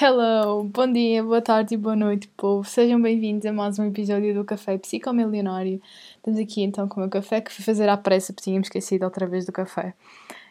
Hello, 0.00 0.64
bom 0.64 0.90
dia, 0.90 1.22
boa 1.22 1.42
tarde 1.42 1.74
e 1.74 1.76
boa 1.76 1.94
noite, 1.94 2.28
povo. 2.28 2.66
Sejam 2.66 3.00
bem-vindos 3.00 3.44
a 3.44 3.52
mais 3.52 3.78
um 3.78 3.86
episódio 3.86 4.32
do 4.32 4.42
Café 4.42 4.78
Psicomilionário. 4.78 5.82
Estamos 6.16 6.40
aqui 6.40 6.62
então 6.62 6.88
com 6.88 6.96
o 6.96 7.00
meu 7.00 7.10
café 7.10 7.42
que 7.42 7.52
fui 7.52 7.62
fazer 7.62 7.88
à 7.90 7.96
pressa 7.96 8.32
porque 8.32 8.44
tínhamos 8.44 8.68
esquecido 8.68 9.04
outra 9.04 9.26
vez 9.26 9.44
do 9.44 9.52
café. 9.52 9.92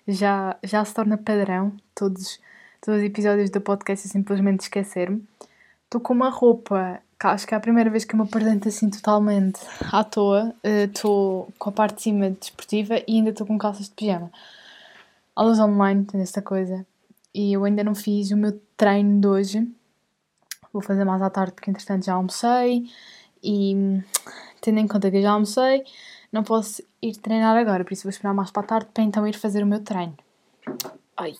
Já, 0.07 0.55
já 0.63 0.85
se 0.85 0.93
torna 0.93 1.17
padrão 1.17 1.73
todos, 1.95 2.39
todos 2.79 2.99
os 2.99 3.05
episódios 3.05 3.49
do 3.49 3.59
podcast 3.59 4.07
simplesmente 4.07 4.61
esquecer-me. 4.61 5.23
Estou 5.85 5.99
com 5.99 6.13
uma 6.13 6.29
roupa 6.29 7.01
que 7.19 7.25
acho 7.25 7.47
que 7.47 7.55
é 7.55 7.57
a 7.57 7.61
primeira 7.61 7.89
vez 7.89 8.05
que 8.05 8.13
eu 8.13 8.19
me 8.19 8.25
apresento 8.25 8.67
assim 8.67 8.91
totalmente 8.91 9.59
à 9.91 10.03
toa. 10.03 10.53
Estou 10.63 11.43
uh, 11.43 11.53
com 11.57 11.69
a 11.69 11.73
parte 11.73 11.95
de 11.95 12.01
cima 12.03 12.29
desportiva 12.29 12.99
e 13.07 13.17
ainda 13.17 13.31
estou 13.31 13.47
com 13.47 13.57
calças 13.57 13.87
de 13.87 13.95
pijama. 13.95 14.31
Aulas 15.35 15.59
online, 15.59 16.05
tem 16.05 16.21
esta 16.21 16.43
coisa 16.43 16.85
e 17.33 17.53
eu 17.53 17.63
ainda 17.63 17.83
não 17.83 17.95
fiz 17.95 18.31
o 18.31 18.37
meu 18.37 18.61
treino 18.77 19.19
de 19.19 19.27
hoje. 19.27 19.67
Vou 20.71 20.81
fazer 20.81 21.03
mais 21.03 21.21
à 21.21 21.29
tarde 21.29 21.53
porque 21.53 21.69
entretanto 21.69 22.05
já 22.05 22.13
almocei 22.13 22.89
e 23.43 24.01
tendo 24.61 24.79
em 24.79 24.87
conta 24.87 25.11
que 25.11 25.21
já 25.21 25.31
almocei, 25.31 25.83
não 26.31 26.43
posso 26.43 26.81
ir 27.01 27.17
treinar 27.17 27.57
agora, 27.57 27.83
por 27.83 27.93
isso 27.93 28.03
vou 28.03 28.09
esperar 28.09 28.33
mais 28.33 28.49
para 28.49 28.63
a 28.63 28.65
tarde 28.65 28.89
para 28.93 29.03
então 29.03 29.27
ir 29.27 29.37
fazer 29.37 29.63
o 29.63 29.67
meu 29.67 29.83
treino. 29.83 30.17
Ai, 31.17 31.35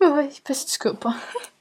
Ai 0.00 0.30
peço 0.44 0.66
desculpa. 0.66 1.14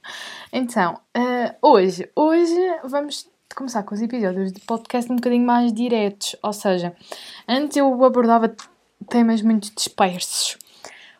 Então, 0.54 1.00
uh, 1.16 1.56
hoje, 1.62 2.10
hoje 2.14 2.58
vamos 2.84 3.26
começar 3.56 3.84
com 3.84 3.96
os 3.96 4.02
episódios 4.02 4.52
de 4.52 4.60
podcast 4.62 5.10
um 5.10 5.16
bocadinho 5.16 5.46
mais 5.46 5.72
diretos, 5.72 6.36
ou 6.44 6.52
seja, 6.52 6.94
antes 7.48 7.78
eu 7.78 8.04
abordava 8.04 8.54
temas 9.08 9.42
muito 9.42 9.74
dispersos. 9.74 10.58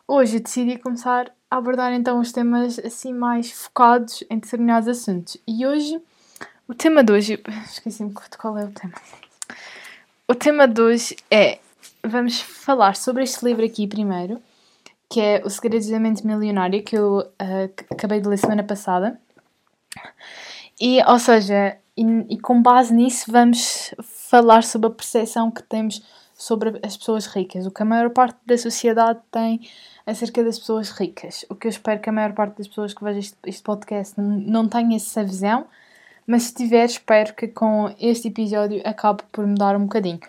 Hoje 0.06 0.40
decidi 0.40 0.76
começar 0.78 1.32
abordar 1.56 1.92
então 1.92 2.18
os 2.18 2.32
temas 2.32 2.78
assim 2.78 3.12
mais 3.12 3.50
focados 3.50 4.24
em 4.30 4.38
determinados 4.38 4.88
assuntos. 4.88 5.36
E 5.46 5.66
hoje, 5.66 6.00
o 6.66 6.74
tema 6.74 7.04
de 7.04 7.12
hoje. 7.12 7.42
Esqueci-me 7.64 8.12
qual 8.38 8.56
é 8.56 8.64
o 8.64 8.70
tema. 8.70 8.94
O 10.26 10.34
tema 10.34 10.66
de 10.66 10.80
hoje 10.80 11.16
é. 11.30 11.58
Vamos 12.04 12.40
falar 12.40 12.96
sobre 12.96 13.22
este 13.22 13.44
livro 13.44 13.64
aqui 13.64 13.86
primeiro, 13.86 14.40
que 15.08 15.20
é 15.20 15.42
O 15.44 15.50
Segredos 15.50 15.88
da 15.88 16.00
Mente 16.00 16.26
Milionária, 16.26 16.82
que 16.82 16.96
eu 16.96 17.18
uh, 17.18 17.84
acabei 17.90 18.20
de 18.20 18.28
ler 18.28 18.38
semana 18.38 18.64
passada. 18.64 19.20
E, 20.80 21.00
ou 21.04 21.18
seja, 21.18 21.76
e, 21.96 22.02
e 22.30 22.40
com 22.40 22.60
base 22.60 22.92
nisso, 22.92 23.30
vamos 23.30 23.94
falar 24.02 24.64
sobre 24.64 24.88
a 24.88 24.90
percepção 24.90 25.50
que 25.50 25.62
temos 25.62 26.02
sobre 26.34 26.80
as 26.82 26.96
pessoas 26.96 27.26
ricas, 27.26 27.66
o 27.66 27.70
que 27.70 27.82
a 27.82 27.84
maior 27.84 28.10
parte 28.10 28.38
da 28.44 28.58
sociedade 28.58 29.20
tem 29.30 29.60
acerca 30.06 30.42
das 30.42 30.58
pessoas 30.58 30.90
ricas. 30.90 31.44
O 31.48 31.54
que 31.54 31.66
eu 31.66 31.70
espero 31.70 32.00
que 32.00 32.08
a 32.08 32.12
maior 32.12 32.32
parte 32.32 32.58
das 32.58 32.68
pessoas 32.68 32.94
que 32.94 33.02
vejam 33.02 33.20
este, 33.20 33.36
este 33.46 33.62
podcast 33.62 34.20
não 34.20 34.68
tenha 34.68 34.96
essa 34.96 35.22
visão, 35.22 35.66
mas 36.26 36.44
se 36.44 36.54
tiver, 36.54 36.84
espero 36.84 37.34
que 37.34 37.48
com 37.48 37.94
este 38.00 38.28
episódio 38.28 38.80
acabe 38.84 39.22
por 39.30 39.46
mudar 39.46 39.76
um 39.76 39.82
bocadinho. 39.82 40.20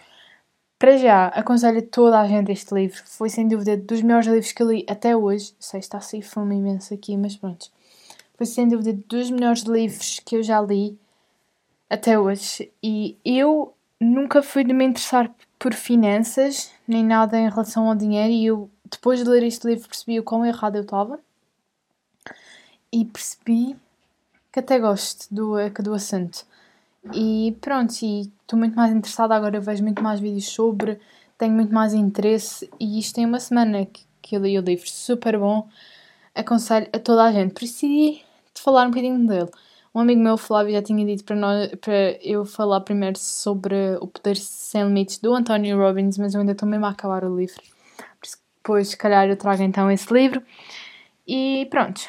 Para 0.79 0.97
já, 0.97 1.27
aconselho 1.27 1.79
a 1.79 1.81
toda 1.81 2.19
a 2.19 2.27
gente 2.27 2.51
este 2.51 2.73
livro. 2.73 3.01
Foi 3.05 3.29
sem 3.29 3.47
dúvida 3.47 3.77
dos 3.77 4.01
melhores 4.01 4.27
livros 4.27 4.51
que 4.51 4.63
li 4.63 4.85
até 4.89 5.15
hoje. 5.15 5.53
Sei, 5.57 5.79
está 5.79 5.99
a 5.99 6.01
sair 6.01 6.21
fome 6.21 6.55
imenso 6.55 6.93
aqui, 6.93 7.15
mas 7.15 7.37
pronto. 7.37 7.71
Foi 8.35 8.45
sem 8.45 8.67
dúvida 8.67 8.99
dos 9.07 9.31
melhores 9.31 9.61
livros 9.61 10.19
que 10.25 10.35
eu 10.35 10.43
já 10.43 10.59
li 10.59 10.97
até 11.89 12.19
hoje. 12.19 12.69
E 12.83 13.17
eu 13.23 13.73
nunca 13.97 14.43
fui 14.43 14.63
de 14.65 14.73
me 14.73 14.83
interessar 14.83 15.33
por 15.57 15.73
finanças, 15.73 16.69
nem 16.85 17.05
nada 17.05 17.39
em 17.39 17.49
relação 17.49 17.87
ao 17.87 17.95
dinheiro, 17.95 18.33
e 18.33 18.45
eu 18.45 18.69
depois 18.93 19.23
de 19.23 19.29
ler 19.29 19.43
este 19.43 19.67
livro 19.67 19.87
percebi 19.87 20.19
o 20.19 20.23
quão 20.23 20.45
errado 20.45 20.75
eu 20.75 20.83
estava 20.83 21.19
e 22.91 23.05
percebi 23.05 23.75
que 24.51 24.59
até 24.59 24.79
gosto 24.79 25.33
do, 25.33 25.55
do 25.81 25.93
assunto. 25.93 26.45
E 27.13 27.57
pronto, 27.59 27.91
estou 27.91 28.57
muito 28.57 28.75
mais 28.75 28.93
interessada 28.93 29.35
agora, 29.35 29.59
vejo 29.59 29.83
muito 29.83 30.01
mais 30.01 30.19
vídeos 30.19 30.47
sobre, 30.47 30.99
tenho 31.37 31.53
muito 31.53 31.73
mais 31.73 31.93
interesse 31.93 32.69
e 32.79 32.99
isto 32.99 33.15
tem 33.15 33.25
uma 33.25 33.39
semana 33.39 33.85
que, 33.85 34.05
que 34.21 34.37
eu 34.37 34.41
li 34.41 34.57
o 34.57 34.61
livro 34.61 34.87
super 34.89 35.37
bom, 35.39 35.67
aconselho 36.35 36.87
a 36.93 36.99
toda 36.99 37.23
a 37.23 37.31
gente. 37.31 37.53
Decidi 37.59 38.23
de 38.53 38.61
falar 38.61 38.85
um 38.85 38.91
bocadinho 38.91 39.27
dele. 39.27 39.49
Um 39.93 39.99
amigo 39.99 40.21
meu, 40.21 40.37
Flávio, 40.37 40.73
já 40.73 40.81
tinha 40.81 41.05
dito 41.05 41.23
para, 41.23 41.35
nós, 41.35 41.71
para 41.81 42.17
eu 42.21 42.45
falar 42.45 42.81
primeiro 42.81 43.17
sobre 43.17 43.97
o 43.99 44.07
Poder 44.07 44.37
Sem 44.37 44.85
Limites 44.85 45.17
do 45.17 45.33
António 45.33 45.77
Robbins, 45.77 46.17
mas 46.17 46.33
eu 46.33 46.41
ainda 46.41 46.53
estou 46.53 46.67
mesmo 46.69 46.85
a 46.85 46.89
acabar 46.89 47.23
o 47.25 47.35
livro 47.35 47.72
depois, 48.63 48.87
se 48.87 48.97
calhar, 48.97 49.27
eu 49.27 49.35
trago 49.35 49.61
então 49.61 49.91
esse 49.91 50.11
livro. 50.11 50.41
E 51.27 51.67
pronto. 51.69 52.01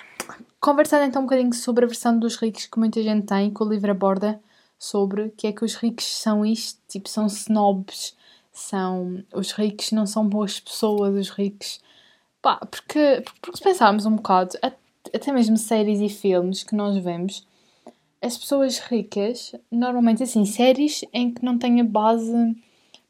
Conversando 0.60 1.04
então 1.04 1.22
um 1.22 1.24
bocadinho 1.26 1.52
sobre 1.52 1.84
a 1.84 1.88
versão 1.88 2.16
dos 2.16 2.36
ricos 2.36 2.66
que 2.66 2.78
muita 2.78 3.02
gente 3.02 3.26
tem, 3.26 3.52
que 3.52 3.62
o 3.62 3.68
livro 3.68 3.90
aborda 3.90 4.40
sobre 4.78 5.30
que 5.36 5.48
é 5.48 5.52
que 5.52 5.64
os 5.64 5.74
ricos 5.74 6.04
são 6.04 6.46
isto, 6.46 6.80
tipo, 6.88 7.08
são 7.08 7.26
snobs, 7.26 8.16
são. 8.52 9.24
Os 9.34 9.50
ricos 9.50 9.90
não 9.90 10.06
são 10.06 10.26
boas 10.28 10.60
pessoas, 10.60 11.14
os 11.16 11.30
ricos. 11.30 11.80
Pá, 12.40 12.56
porque, 12.64 13.24
porque 13.42 13.56
se 13.56 13.62
pensarmos 13.62 14.06
um 14.06 14.16
bocado, 14.16 14.56
até 14.62 15.32
mesmo 15.32 15.56
séries 15.56 16.00
e 16.00 16.08
filmes 16.08 16.62
que 16.62 16.74
nós 16.74 16.96
vemos, 16.98 17.46
as 18.22 18.38
pessoas 18.38 18.78
ricas, 18.78 19.54
normalmente 19.70 20.22
assim, 20.22 20.44
séries 20.44 21.04
em 21.12 21.32
que 21.32 21.44
não 21.44 21.58
têm 21.58 21.80
a 21.80 21.84
base 21.84 22.56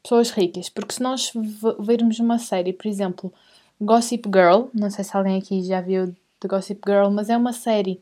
pessoas 0.05 0.29
ricas. 0.29 0.69
Porque 0.69 0.93
se 0.93 1.01
nós 1.01 1.33
vermos 1.79 2.19
uma 2.19 2.37
série, 2.37 2.71
por 2.71 2.87
exemplo, 2.87 3.33
Gossip 3.81 4.29
Girl, 4.29 4.67
não 4.73 4.89
sei 4.89 5.03
se 5.03 5.17
alguém 5.17 5.37
aqui 5.37 5.63
já 5.63 5.81
viu 5.81 6.15
The 6.39 6.47
Gossip 6.47 6.81
Girl, 6.85 7.09
mas 7.09 7.29
é 7.29 7.35
uma 7.35 7.51
série 7.51 8.01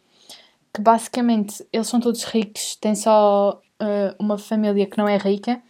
que 0.74 0.82
basicamente 0.82 1.66
eles 1.72 1.88
são 1.88 2.00
todos 2.00 2.24
ricos, 2.24 2.76
tem 2.76 2.96
só 2.96 3.62
uh, 3.82 4.16
uma 4.20 4.38
família 4.38 4.86
que 4.86 4.98
não 4.98 5.08
é 5.08 5.18
rica 5.18 5.62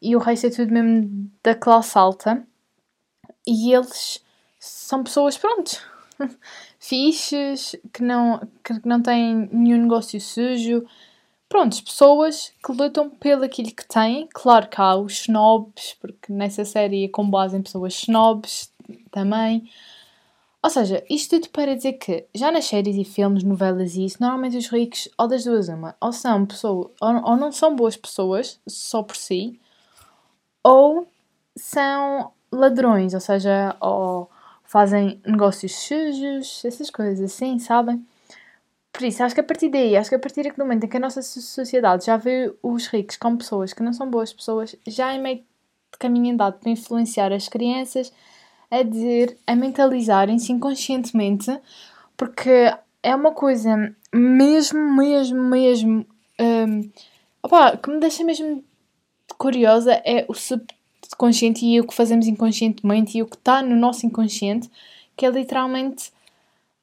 e 0.00 0.16
o 0.16 0.18
resto 0.18 0.46
é 0.46 0.50
tudo 0.50 0.72
mesmo 0.72 1.30
da 1.42 1.54
classe 1.54 1.96
alta. 1.96 2.42
E 3.46 3.72
eles 3.72 4.22
são 4.58 5.02
pessoas, 5.02 5.38
pronto, 5.38 5.80
fixes, 6.78 7.76
que 7.92 8.02
não, 8.02 8.40
que 8.62 8.74
não 8.84 9.00
têm 9.00 9.48
nenhum 9.52 9.82
negócio 9.82 10.20
sujo, 10.20 10.84
Prontos, 11.48 11.80
pessoas 11.80 12.52
que 12.64 12.72
lutam 12.72 13.08
pelo 13.08 13.44
aquilo 13.44 13.70
que 13.70 13.86
têm. 13.88 14.28
Claro 14.34 14.68
que 14.68 14.80
há 14.80 14.94
os 14.96 15.20
snobs, 15.22 15.94
porque 16.00 16.32
nessa 16.32 16.64
série 16.64 17.04
é 17.06 17.08
com 17.08 17.28
base 17.28 17.56
em 17.56 17.62
pessoas 17.62 17.94
snobs 17.94 18.70
também. 19.10 19.68
Ou 20.62 20.70
seja, 20.70 21.04
isto 21.08 21.36
tudo 21.36 21.50
para 21.50 21.76
dizer 21.76 21.94
que 21.94 22.26
já 22.34 22.50
nas 22.50 22.66
séries 22.66 22.96
e 22.96 23.04
filmes, 23.04 23.44
novelas 23.44 23.94
e 23.94 24.04
isso, 24.04 24.18
normalmente 24.20 24.56
os 24.56 24.68
ricos, 24.68 25.08
ou 25.16 25.28
das 25.28 25.44
duas 25.44 25.68
uma, 25.68 25.96
ou 26.00 26.12
são 26.12 26.44
pessoas, 26.46 26.90
ou, 27.00 27.14
ou 27.24 27.36
não 27.36 27.52
são 27.52 27.76
boas 27.76 27.96
pessoas 27.96 28.60
só 28.68 29.02
por 29.02 29.16
si, 29.16 29.60
ou 30.64 31.06
são 31.56 32.32
ladrões, 32.52 33.14
ou 33.14 33.20
seja, 33.20 33.76
ou 33.80 34.30
fazem 34.64 35.20
negócios 35.26 35.74
sujos, 35.76 36.64
essas 36.64 36.90
coisas 36.90 37.20
assim, 37.20 37.58
sabem? 37.58 38.06
Por 38.98 39.06
isso, 39.06 39.22
acho 39.22 39.32
que 39.32 39.40
a 39.40 39.44
partir 39.44 39.68
daí, 39.68 39.96
acho 39.96 40.10
que 40.10 40.16
a 40.16 40.18
partir 40.18 40.52
do 40.52 40.58
momento 40.58 40.82
em 40.82 40.88
que 40.88 40.96
a 40.96 41.00
nossa 41.00 41.22
sociedade 41.22 42.06
já 42.06 42.16
vê 42.16 42.52
os 42.60 42.88
ricos 42.88 43.16
como 43.16 43.38
pessoas 43.38 43.72
que 43.72 43.80
não 43.80 43.92
são 43.92 44.10
boas 44.10 44.32
pessoas, 44.32 44.74
já 44.88 45.14
é 45.14 45.18
meio 45.18 45.36
de 45.36 45.98
caminho 46.00 46.34
andado 46.34 46.58
para 46.58 46.68
influenciar 46.68 47.32
as 47.32 47.48
crianças 47.48 48.12
a 48.68 48.82
dizer, 48.82 49.38
a 49.46 49.54
mentalizarem-se 49.54 50.50
inconscientemente, 50.50 51.56
porque 52.16 52.74
é 53.00 53.14
uma 53.14 53.30
coisa 53.30 53.94
mesmo, 54.12 54.80
mesmo, 54.96 55.44
mesmo 55.44 56.04
um, 56.40 56.90
opa, 57.40 57.76
que 57.76 57.88
me 57.90 58.00
deixa 58.00 58.24
mesmo 58.24 58.64
curiosa 59.38 59.92
é 60.04 60.26
o 60.28 60.34
subconsciente 60.34 61.64
e 61.64 61.80
o 61.80 61.86
que 61.86 61.94
fazemos 61.94 62.26
inconscientemente 62.26 63.16
e 63.16 63.22
o 63.22 63.26
que 63.26 63.36
está 63.36 63.62
no 63.62 63.76
nosso 63.76 64.04
inconsciente, 64.04 64.68
que 65.16 65.24
é 65.24 65.30
literalmente 65.30 66.10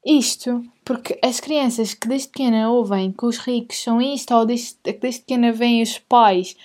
isto, 0.06 0.62
porque 0.84 1.18
as 1.20 1.40
crianças 1.40 1.92
que 1.92 2.06
desde 2.06 2.28
pequena 2.28 2.70
ouvem 2.70 3.10
que 3.10 3.26
os 3.26 3.38
ricos 3.38 3.82
são 3.82 4.00
isto, 4.00 4.32
ou 4.32 4.46
desde, 4.46 4.76
desde 5.00 5.20
pequena 5.22 5.52
veem 5.52 5.82
os 5.82 5.98
pais 5.98 6.56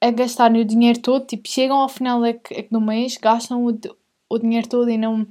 a 0.00 0.10
gastarem 0.10 0.60
o 0.60 0.64
dinheiro 0.64 0.98
todo, 1.00 1.26
tipo, 1.26 1.48
chegam 1.48 1.76
ao 1.78 1.88
final 1.88 2.20
que, 2.42 2.62
que 2.62 2.70
do 2.70 2.80
mês, 2.80 3.16
gastam 3.16 3.64
o, 3.64 3.78
o 4.28 4.38
dinheiro 4.38 4.68
todo 4.68 4.90
e 4.90 4.98
não, 4.98 5.26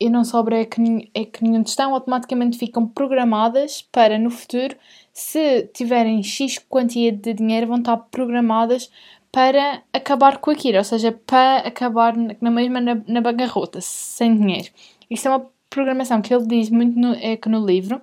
e 0.00 0.08
não 0.08 0.24
sobra 0.24 0.60
é 0.60 0.64
que, 0.64 1.10
é 1.14 1.24
que 1.24 1.44
nenhum 1.44 1.62
estão, 1.62 1.94
automaticamente 1.94 2.58
ficam 2.58 2.88
programadas 2.88 3.82
para 3.92 4.18
no 4.18 4.30
futuro, 4.30 4.76
se 5.12 5.68
tiverem 5.74 6.22
X 6.22 6.58
quantia 6.58 7.12
de 7.12 7.34
dinheiro, 7.34 7.68
vão 7.68 7.78
estar 7.78 7.96
programadas 7.96 8.90
para 9.30 9.82
acabar 9.92 10.38
com 10.38 10.50
aquilo, 10.50 10.78
ou 10.78 10.84
seja, 10.84 11.12
para 11.12 11.58
acabar 11.58 12.16
na 12.16 12.50
mesma 12.50 12.80
na, 12.80 13.00
na 13.06 13.20
bancarrota, 13.20 13.80
sem 13.80 14.36
dinheiro. 14.36 14.70
Isto 15.08 15.28
é 15.28 15.30
uma 15.30 15.59
programação 15.70 16.20
que 16.20 16.34
ele 16.34 16.46
diz 16.46 16.68
muito 16.68 16.98
no, 16.98 17.14
é 17.14 17.36
que 17.36 17.48
no 17.48 17.64
livro 17.64 18.02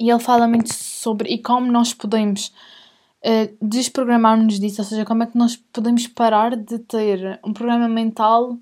e 0.00 0.10
ele 0.10 0.20
fala 0.20 0.48
muito 0.48 0.72
sobre 0.74 1.28
e 1.28 1.38
como 1.38 1.70
nós 1.70 1.94
podemos 1.94 2.52
uh, 3.24 3.56
desprogramar-nos 3.62 4.58
disso, 4.58 4.80
ou 4.80 4.86
seja, 4.86 5.04
como 5.04 5.22
é 5.22 5.26
que 5.26 5.38
nós 5.38 5.56
podemos 5.72 6.06
parar 6.06 6.56
de 6.56 6.78
ter 6.80 7.38
um 7.44 7.52
programa 7.52 7.88
mental 7.88 8.58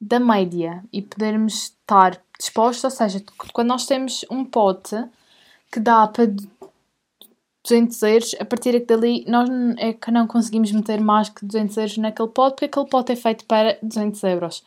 da 0.00 0.18
média 0.18 0.82
e 0.92 1.00
podermos 1.00 1.64
estar 1.64 2.20
dispostos, 2.38 2.84
ou 2.84 2.90
seja, 2.90 3.22
quando 3.52 3.68
nós 3.68 3.86
temos 3.86 4.24
um 4.30 4.44
pote 4.44 4.96
que 5.70 5.80
dá 5.80 6.06
para 6.06 6.26
200 7.64 8.02
euros, 8.02 8.36
a 8.38 8.44
partir 8.44 8.84
dali 8.84 9.24
nós 9.26 9.48
é 9.78 9.92
que 9.92 10.10
não 10.10 10.26
conseguimos 10.26 10.70
meter 10.72 11.00
mais 11.00 11.28
que 11.28 11.44
200 11.44 11.76
euros 11.76 11.98
naquele 11.98 12.28
pote, 12.28 12.56
porque 12.56 12.66
aquele 12.66 12.86
pote 12.86 13.12
é 13.12 13.16
feito 13.16 13.44
para 13.46 13.78
200 13.82 14.22
euros. 14.24 14.64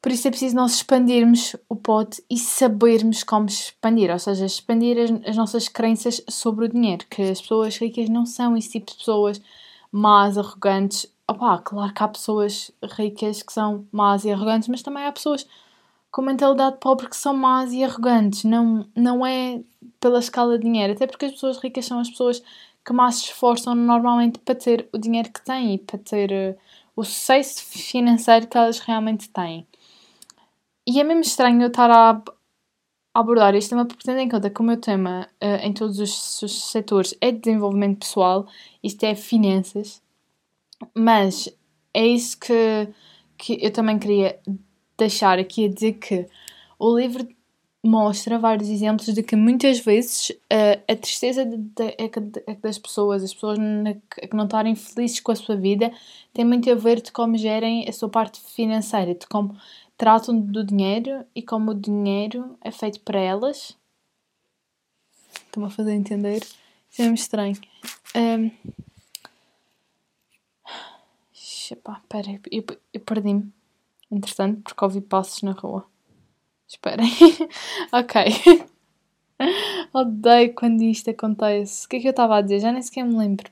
Por 0.00 0.12
isso 0.12 0.28
é 0.28 0.30
preciso 0.30 0.54
nós 0.54 0.74
expandirmos 0.74 1.56
o 1.68 1.74
pote 1.74 2.22
e 2.30 2.38
sabermos 2.38 3.24
como 3.24 3.46
expandir, 3.46 4.10
ou 4.10 4.18
seja, 4.18 4.46
expandir 4.46 4.96
as, 4.96 5.10
as 5.28 5.36
nossas 5.36 5.68
crenças 5.68 6.22
sobre 6.28 6.66
o 6.66 6.68
dinheiro, 6.68 7.04
que 7.10 7.22
as 7.22 7.40
pessoas 7.40 7.76
ricas 7.76 8.08
não 8.08 8.24
são 8.24 8.56
esse 8.56 8.70
tipo 8.70 8.90
de 8.92 8.96
pessoas 8.96 9.40
más, 9.90 10.38
arrogantes. 10.38 11.06
Opa, 11.26 11.58
claro 11.58 11.92
que 11.92 12.02
há 12.02 12.08
pessoas 12.08 12.70
ricas 12.82 13.42
que 13.42 13.52
são 13.52 13.86
más 13.90 14.24
e 14.24 14.30
arrogantes, 14.30 14.68
mas 14.68 14.82
também 14.82 15.04
há 15.04 15.12
pessoas 15.12 15.46
com 16.10 16.22
mentalidade 16.22 16.78
pobre 16.80 17.08
que 17.08 17.16
são 17.16 17.34
más 17.34 17.72
e 17.72 17.82
arrogantes. 17.84 18.44
Não, 18.44 18.86
não 18.94 19.26
é 19.26 19.60
pela 20.00 20.20
escala 20.20 20.58
de 20.58 20.64
dinheiro, 20.64 20.92
até 20.92 21.06
porque 21.06 21.26
as 21.26 21.32
pessoas 21.32 21.58
ricas 21.58 21.86
são 21.86 21.98
as 21.98 22.08
pessoas 22.08 22.42
que 22.84 22.92
mais 22.92 23.16
se 23.16 23.24
esforçam 23.24 23.74
normalmente 23.74 24.38
para 24.38 24.54
ter 24.54 24.88
o 24.92 24.98
dinheiro 24.98 25.30
que 25.30 25.44
têm 25.44 25.74
e 25.74 25.78
para 25.78 25.98
ter 25.98 26.30
uh, 26.30 26.58
o 26.96 27.04
sucesso 27.04 27.62
financeiro 27.64 28.46
que 28.46 28.56
elas 28.56 28.78
realmente 28.78 29.28
têm. 29.28 29.66
E 30.88 30.98
é 30.98 31.04
mesmo 31.04 31.20
estranho 31.20 31.60
eu 31.60 31.68
estar 31.68 31.90
a, 31.90 32.22
abordar 33.12 33.54
este 33.54 33.68
tema 33.68 33.84
porque 33.84 34.04
tendo 34.04 34.20
em 34.20 34.28
conta 34.28 34.48
que 34.48 34.58
o 34.58 34.64
meu 34.64 34.80
tema 34.80 35.28
uh, 35.34 35.62
em 35.62 35.70
todos 35.74 35.98
os, 35.98 36.40
os, 36.40 36.70
setores 36.70 37.14
é 37.20 37.30
desenvolvimento 37.30 37.98
pessoal, 37.98 38.46
isto 38.82 39.04
é 39.04 39.14
finanças, 39.14 40.00
mas 40.94 41.46
é 41.92 42.06
isso 42.06 42.40
que, 42.40 42.88
que 43.36 43.58
eu 43.60 43.70
também 43.70 43.98
queria 43.98 44.40
deixar 44.96 45.38
aqui 45.38 45.66
a 45.66 45.68
dizer 45.68 45.92
que 45.94 46.26
o 46.78 46.98
livro 46.98 47.28
mostra 47.84 48.38
vários 48.38 48.70
exemplos 48.70 49.14
de 49.14 49.22
que 49.22 49.36
muitas 49.36 49.80
vezes 49.80 50.30
uh, 50.30 50.82
a 50.90 50.96
tristeza 50.96 51.44
de, 51.44 51.58
de, 51.58 51.84
é 51.98 52.10
é 52.46 52.54
das 52.54 52.78
pessoas, 52.78 53.22
as 53.22 53.34
pessoas 53.34 53.58
que 54.10 54.34
não 54.34 54.44
estarem 54.44 54.74
felizes 54.74 55.20
com 55.20 55.32
a 55.32 55.36
sua 55.36 55.54
vida, 55.54 55.92
tem 56.32 56.46
muito 56.46 56.70
a 56.70 56.74
ver 56.74 57.02
de 57.02 57.12
como 57.12 57.36
gerem 57.36 57.86
a 57.86 57.92
sua 57.92 58.08
parte 58.08 58.40
financeira, 58.40 59.14
de 59.14 59.26
como 59.26 59.54
tratam 59.98 60.40
do 60.40 60.64
dinheiro 60.64 61.26
e 61.34 61.42
como 61.42 61.72
o 61.72 61.74
dinheiro 61.74 62.56
é 62.62 62.70
feito 62.70 63.00
para 63.00 63.20
elas. 63.20 63.76
Estou-me 65.44 65.68
a 65.68 65.70
fazer 65.70 65.92
entender. 65.92 66.42
Isso 66.88 67.02
é 67.02 67.04
muito 67.04 67.18
estranho. 67.18 67.60
Um... 68.16 68.50
Espera, 71.34 72.40
eu, 72.50 72.64
eu 72.94 73.00
perdi-me 73.00 73.52
Entretanto, 74.10 74.62
porque 74.62 74.84
ouvi 74.84 75.00
passos 75.00 75.42
na 75.42 75.52
rua. 75.52 75.84
Esperem. 76.66 77.10
ok. 77.92 78.66
Odeio 79.92 80.54
quando 80.54 80.82
isto 80.82 81.10
acontece. 81.10 81.86
O 81.86 81.88
que 81.88 81.96
é 81.96 82.00
que 82.00 82.08
eu 82.08 82.12
estava 82.12 82.36
a 82.36 82.40
dizer? 82.40 82.60
Já 82.60 82.72
nem 82.72 82.82
sequer 82.82 83.04
me 83.04 83.16
lembro. 83.16 83.50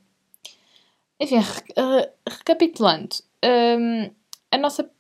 Enfim, 1.21 1.39
uh, 1.39 2.11
recapitulando. 2.27 3.17
Um, 3.45 4.11
a 4.51 4.59
nossa 4.59 4.91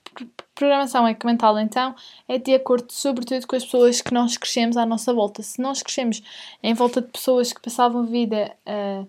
programação 0.57 1.05
mental, 1.25 1.59
então, 1.61 1.95
é 2.27 2.39
de 2.39 2.55
acordo, 2.55 2.93
sobretudo, 2.93 3.47
com 3.47 3.55
as 3.55 3.65
pessoas 3.65 4.01
que 4.01 4.13
nós 4.13 4.37
crescemos 4.37 4.77
à 4.77 4.85
nossa 4.85 5.15
volta. 5.15 5.43
Se 5.43 5.63
nós 5.63 5.83
crescemos 5.83 6.21
em 6.63 6.75
volta 6.75 7.01
de 7.01 7.09
pessoas 7.09 7.53
que 7.53 7.61
passavam 7.61 8.05
vida 8.05 8.57
a 8.67 9.05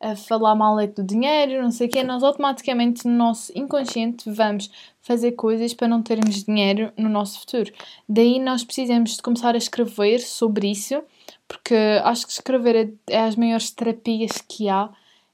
a 0.00 0.16
falar 0.16 0.54
mal 0.54 0.80
é 0.80 0.86
do 0.86 1.04
dinheiro, 1.04 1.62
não 1.62 1.70
sei 1.70 1.86
o 1.86 1.90
quê, 1.90 2.02
nós 2.02 2.22
automaticamente 2.22 3.06
no 3.06 3.12
nosso 3.12 3.52
inconsciente 3.54 4.30
vamos 4.30 4.70
fazer 5.02 5.32
coisas 5.32 5.74
para 5.74 5.86
não 5.86 6.02
termos 6.02 6.42
dinheiro 6.42 6.90
no 6.96 7.10
nosso 7.10 7.40
futuro. 7.40 7.70
Daí 8.08 8.38
nós 8.38 8.64
precisamos 8.64 9.16
de 9.16 9.22
começar 9.22 9.54
a 9.54 9.58
escrever 9.58 10.20
sobre 10.20 10.70
isso, 10.70 11.02
porque 11.46 11.74
acho 12.02 12.26
que 12.26 12.32
escrever 12.32 12.76
é, 13.08 13.14
é 13.14 13.20
as 13.20 13.36
maiores 13.36 13.70
terapias 13.70 14.40
que 14.48 14.70
há, 14.70 14.88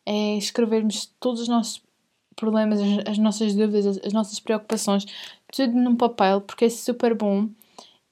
é 0.04 0.36
escrevermos 0.36 1.12
todos 1.20 1.42
os 1.42 1.48
nossos 1.48 1.80
problemas, 2.34 2.80
as, 2.80 3.12
as 3.12 3.18
nossas 3.18 3.54
dúvidas, 3.54 3.86
as, 3.86 3.98
as 4.04 4.12
nossas 4.12 4.40
preocupações, 4.40 5.06
tudo 5.56 5.72
num 5.72 5.96
papel, 5.96 6.42
porque 6.42 6.66
é 6.66 6.70
super 6.70 7.14
bom 7.14 7.48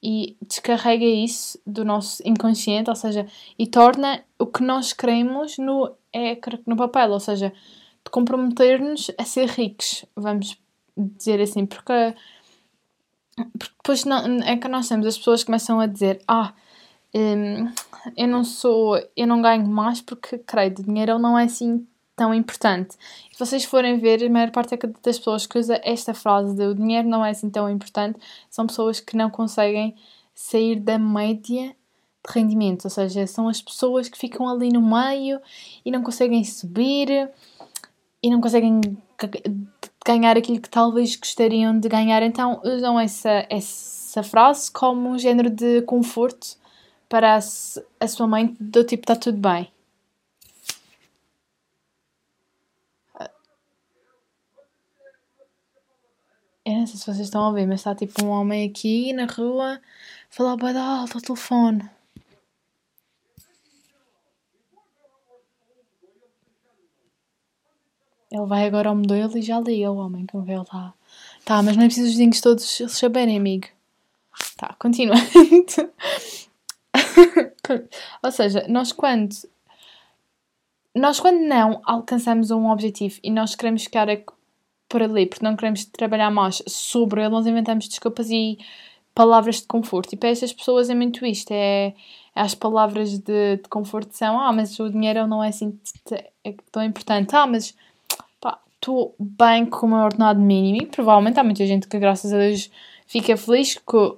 e 0.02 0.36
descarrega 0.46 1.04
isso 1.04 1.58
do 1.66 1.84
nosso 1.84 2.22
inconsciente, 2.26 2.88
ou 2.88 2.96
seja, 2.96 3.26
e 3.58 3.66
torna 3.66 4.22
o 4.38 4.46
que 4.46 4.62
nós 4.62 4.92
queremos 4.92 5.58
no 5.58 5.94
é 6.12 6.38
no 6.66 6.76
papel, 6.76 7.10
ou 7.10 7.20
seja, 7.20 7.52
de 8.04 8.10
comprometer-nos 8.10 9.10
a 9.18 9.24
ser 9.24 9.48
ricos, 9.48 10.04
vamos 10.14 10.56
dizer 10.96 11.40
assim, 11.40 11.66
porque, 11.66 12.14
porque 13.58 13.74
depois 13.76 14.04
não, 14.04 14.24
é 14.42 14.56
que 14.56 14.68
nós 14.68 14.88
temos 14.88 15.06
as 15.06 15.18
pessoas 15.18 15.42
começam 15.42 15.80
a 15.80 15.86
dizer, 15.86 16.22
ah, 16.28 16.54
hum, 17.14 17.72
eu 18.16 18.28
não 18.28 18.44
sou, 18.44 18.96
eu 19.16 19.26
não 19.26 19.42
ganho 19.42 19.66
mais 19.66 20.00
porque, 20.00 20.38
creio, 20.38 20.74
dinheiro 20.74 21.18
não 21.18 21.38
é 21.38 21.44
assim 21.44 21.86
tão 22.16 22.32
importante. 22.32 22.96
Se 23.32 23.38
vocês 23.38 23.64
forem 23.64 23.98
ver, 23.98 24.24
a 24.24 24.30
maior 24.30 24.50
parte 24.50 24.76
das 25.02 25.18
pessoas 25.18 25.46
que 25.46 25.58
usa 25.58 25.80
esta 25.82 26.14
frase 26.14 26.54
de 26.54 26.64
o 26.64 26.74
dinheiro 26.74 27.08
não 27.08 27.24
é 27.24 27.30
assim 27.30 27.50
tão 27.50 27.68
importante 27.68 28.18
são 28.50 28.66
pessoas 28.66 29.00
que 29.00 29.16
não 29.16 29.30
conseguem 29.30 29.94
sair 30.34 30.76
da 30.76 30.98
média 30.98 31.68
de 31.68 32.32
rendimento, 32.32 32.84
ou 32.84 32.90
seja, 32.90 33.26
são 33.26 33.48
as 33.48 33.60
pessoas 33.60 34.08
que 34.08 34.16
ficam 34.16 34.48
ali 34.48 34.70
no 34.70 34.80
meio 34.80 35.40
e 35.84 35.90
não 35.90 36.02
conseguem 36.02 36.42
subir 36.42 37.30
e 38.22 38.30
não 38.30 38.40
conseguem 38.40 38.80
ganhar 40.04 40.36
aquilo 40.36 40.60
que 40.60 40.68
talvez 40.68 41.16
gostariam 41.16 41.78
de 41.78 41.88
ganhar, 41.88 42.22
então 42.22 42.60
usam 42.64 42.98
essa, 42.98 43.46
essa 43.50 44.22
frase 44.22 44.70
como 44.70 45.10
um 45.10 45.18
género 45.18 45.50
de 45.50 45.82
conforto 45.82 46.56
para 47.08 47.36
a, 47.36 47.38
a 47.38 48.08
sua 48.08 48.26
mente 48.26 48.56
do 48.58 48.82
tipo 48.84 49.02
está 49.02 49.14
tudo 49.14 49.38
bem. 49.38 49.73
Eu 56.64 56.72
não 56.72 56.86
sei 56.86 56.96
se 56.96 57.04
vocês 57.04 57.20
estão 57.20 57.42
a 57.42 57.48
ouvir, 57.48 57.66
mas 57.66 57.80
está 57.80 57.94
tipo 57.94 58.24
um 58.24 58.30
homem 58.30 58.66
aqui 58.68 59.12
na 59.12 59.26
rua 59.26 59.74
a 59.74 59.80
falar 60.30 60.56
bem 60.56 60.76
alto 60.76 61.18
ao 61.18 61.22
telefone. 61.22 61.88
Ele 68.32 68.46
vai 68.46 68.66
agora 68.66 68.88
ao 68.88 68.96
modelo 68.96 69.36
e 69.36 69.42
já 69.42 69.60
liga 69.60 69.92
o 69.92 69.98
homem 69.98 70.24
que 70.26 70.38
vê 70.38 70.56
lá. 70.56 70.94
Tá, 71.44 71.62
mas 71.62 71.76
não 71.76 71.84
é 71.84 71.86
preciso 71.86 72.08
os 72.08 72.14
vizinhos 72.14 72.40
todos 72.40 72.82
saberem, 72.88 73.36
amigo. 73.36 73.68
Tá, 74.56 74.74
continuando. 74.78 75.22
Ou 78.22 78.32
seja, 78.32 78.66
nós 78.68 78.90
quando 78.90 79.34
nós 80.94 81.20
quando 81.20 81.40
não 81.40 81.82
alcançamos 81.84 82.50
um 82.50 82.70
objetivo 82.70 83.20
e 83.22 83.30
nós 83.30 83.54
queremos 83.54 83.84
ficar 83.84 84.08
por 84.94 85.02
ali 85.02 85.26
porque 85.26 85.44
não 85.44 85.56
queremos 85.56 85.84
trabalhar 85.86 86.30
mais 86.30 86.62
sobre 86.68 87.20
ele, 87.20 87.30
nós 87.30 87.48
inventamos 87.48 87.88
desculpas 87.88 88.30
e 88.30 88.56
palavras 89.12 89.56
de 89.56 89.66
conforto. 89.66 90.12
E 90.12 90.16
para 90.16 90.28
estas 90.28 90.52
pessoas 90.52 90.88
é 90.88 90.94
muito 90.94 91.26
isto: 91.26 91.50
é, 91.50 91.88
é 92.32 92.40
as 92.40 92.54
palavras 92.54 93.18
de, 93.18 93.56
de 93.56 93.68
conforto 93.68 94.12
são: 94.12 94.38
ah, 94.38 94.52
mas 94.52 94.78
o 94.78 94.88
dinheiro 94.88 95.26
não 95.26 95.42
é 95.42 95.48
assim 95.48 95.76
é 96.44 96.54
tão 96.70 96.84
importante. 96.84 97.34
Ah, 97.34 97.44
mas 97.44 97.74
estou 98.76 99.16
bem 99.18 99.66
com 99.66 99.86
o 99.86 99.88
meu 99.88 99.98
ordenado 99.98 100.38
mínimo 100.38 100.82
e 100.82 100.86
provavelmente 100.86 101.40
há 101.40 101.42
muita 101.42 101.66
gente 101.66 101.88
que, 101.88 101.98
graças 101.98 102.32
a 102.32 102.38
Deus, 102.38 102.70
fica 103.04 103.36
feliz 103.36 103.76
com, 103.84 104.16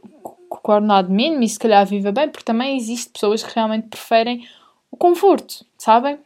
com 0.51 0.73
o 0.73 0.75
ordenado 0.75 1.11
mínimo 1.11 1.43
e 1.43 1.49
se 1.49 1.59
calhar 1.59 1.87
viva 1.87 2.13
bem, 2.13 2.29
porque 2.29 2.45
também 2.45 2.77
existe 2.77 3.09
pessoas 3.09 3.43
que 3.43 3.55
realmente 3.55 3.89
preferem 3.89 4.47
o 4.91 4.97
conforto, 4.99 5.65
sabem? 5.79 6.19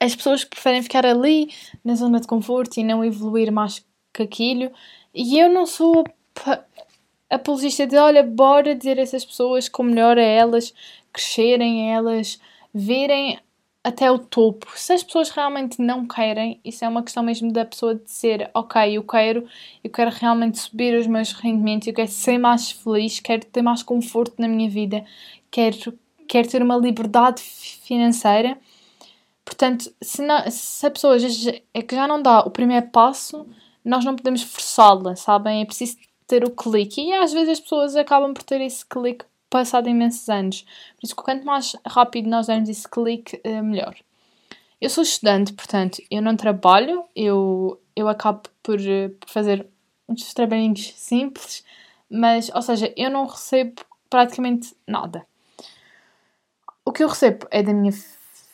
As 0.00 0.14
pessoas 0.14 0.44
preferem 0.44 0.82
ficar 0.82 1.04
ali 1.04 1.50
na 1.84 1.94
zona 1.94 2.20
de 2.20 2.26
conforto 2.26 2.78
e 2.78 2.84
não 2.84 3.04
evoluir 3.04 3.50
mais 3.52 3.84
que 4.12 4.22
aquilo. 4.22 4.70
E 5.14 5.38
eu 5.38 5.48
não 5.48 5.66
sou 5.66 6.04
apologista 7.28 7.86
de, 7.86 7.96
olha, 7.96 8.22
bora 8.22 8.74
dizer 8.74 8.98
a 8.98 9.02
essas 9.02 9.24
pessoas 9.24 9.68
como 9.68 9.90
melhor 9.90 10.18
é 10.18 10.36
elas 10.36 10.72
crescerem, 11.12 11.90
é 11.90 11.94
elas 11.94 12.40
verem 12.72 13.38
até 13.84 14.10
o 14.10 14.18
topo. 14.18 14.66
Se 14.76 14.92
as 14.92 15.02
pessoas 15.02 15.30
realmente 15.30 15.80
não 15.80 16.06
querem, 16.06 16.60
isso 16.64 16.84
é 16.84 16.88
uma 16.88 17.02
questão 17.02 17.22
mesmo 17.22 17.52
da 17.52 17.64
pessoa 17.64 17.94
de 17.94 18.08
ser, 18.10 18.50
ok, 18.54 18.96
eu 18.96 19.02
quero, 19.02 19.46
eu 19.82 19.90
quero 19.90 20.10
realmente 20.10 20.58
subir 20.58 20.96
os 20.98 21.06
meus 21.06 21.32
rendimentos, 21.32 21.88
eu 21.88 21.94
quero 21.94 22.10
ser 22.10 22.38
mais 22.38 22.70
feliz, 22.70 23.18
quero 23.18 23.44
ter 23.46 23.62
mais 23.62 23.82
conforto 23.82 24.34
na 24.38 24.46
minha 24.46 24.70
vida, 24.70 25.04
quero, 25.50 25.98
quero 26.28 26.48
ter 26.48 26.62
uma 26.62 26.76
liberdade 26.76 27.42
financeira. 27.42 28.56
Portanto, 29.44 29.92
se, 30.00 30.22
não, 30.22 30.50
se 30.50 30.86
a 30.86 30.90
pessoa 30.90 31.18
já, 31.18 31.52
é 31.74 31.82
que 31.82 31.94
já 31.94 32.06
não 32.06 32.22
dá 32.22 32.40
o 32.40 32.50
primeiro 32.50 32.88
passo, 32.88 33.46
nós 33.84 34.04
não 34.04 34.14
podemos 34.14 34.42
forçá-la, 34.42 35.16
sabem? 35.16 35.62
É 35.62 35.64
preciso 35.64 35.96
ter 36.26 36.44
o 36.44 36.50
clique. 36.50 37.00
E 37.00 37.12
às 37.12 37.32
vezes 37.32 37.50
as 37.50 37.60
pessoas 37.60 37.96
acabam 37.96 38.32
por 38.32 38.42
ter 38.42 38.60
esse 38.60 38.84
clique 38.86 39.24
passado 39.50 39.88
imensos 39.88 40.28
anos. 40.28 40.62
Por 40.96 41.04
isso, 41.04 41.14
quanto 41.16 41.44
mais 41.44 41.76
rápido 41.86 42.28
nós 42.28 42.46
dermos 42.46 42.68
esse 42.68 42.88
clique, 42.88 43.40
eh, 43.44 43.60
melhor. 43.60 43.94
Eu 44.80 44.88
sou 44.90 45.02
estudante, 45.02 45.52
portanto, 45.52 46.02
eu 46.10 46.22
não 46.22 46.36
trabalho, 46.36 47.04
eu, 47.14 47.80
eu 47.94 48.08
acabo 48.08 48.42
por, 48.62 48.80
eh, 48.80 49.10
por 49.10 49.28
fazer 49.28 49.66
uns 50.08 50.32
trabalhinhos 50.32 50.92
simples, 50.96 51.64
mas, 52.10 52.50
ou 52.54 52.62
seja, 52.62 52.92
eu 52.96 53.10
não 53.10 53.26
recebo 53.26 53.82
praticamente 54.08 54.74
nada. 54.86 55.26
O 56.84 56.92
que 56.92 57.04
eu 57.04 57.08
recebo 57.08 57.46
é 57.50 57.62
da 57.62 57.72
minha 57.72 57.92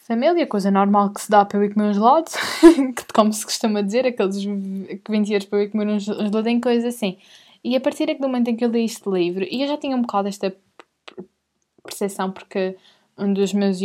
família, 0.09 0.47
coisa 0.47 0.71
normal 0.71 1.11
que 1.11 1.21
se 1.21 1.31
dá 1.31 1.45
para 1.45 1.59
eu 1.59 1.65
ir 1.65 1.75
comer 1.75 1.91
uns 1.91 1.97
gelados, 1.97 2.33
como 3.15 3.33
se 3.33 3.45
costuma 3.45 3.83
dizer, 3.83 4.07
aqueles 4.07 4.43
20 4.43 5.33
euros 5.33 5.47
para 5.47 5.59
eu 5.59 5.63
ir 5.65 5.69
comer 5.69 5.87
uns, 5.87 6.09
uns 6.09 6.31
geladinhos, 6.31 6.63
coisas 6.63 6.95
assim. 6.95 7.19
E 7.63 7.77
a 7.77 7.81
partir 7.81 8.07
do 8.15 8.21
momento 8.21 8.49
em 8.49 8.57
que 8.57 8.65
eu 8.65 8.71
li 8.71 8.85
este 8.85 9.09
livro, 9.09 9.47
e 9.49 9.63
eu 9.63 9.69
já 9.69 9.77
tinha 9.77 9.95
um 9.95 10.01
bocado 10.01 10.27
esta 10.27 10.57
percepção, 11.83 12.33
porque 12.33 12.77
um 13.19 13.33
dos 13.33 13.53
meus 13.53 13.79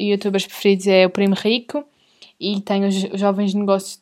youtubers 0.00 0.46
preferidos 0.46 0.86
é 0.86 1.04
o 1.06 1.10
Primo 1.10 1.34
Rico, 1.34 1.84
e 2.38 2.60
tem 2.60 2.84
os, 2.84 2.94
jovens 3.18 3.52
negócios 3.54 4.00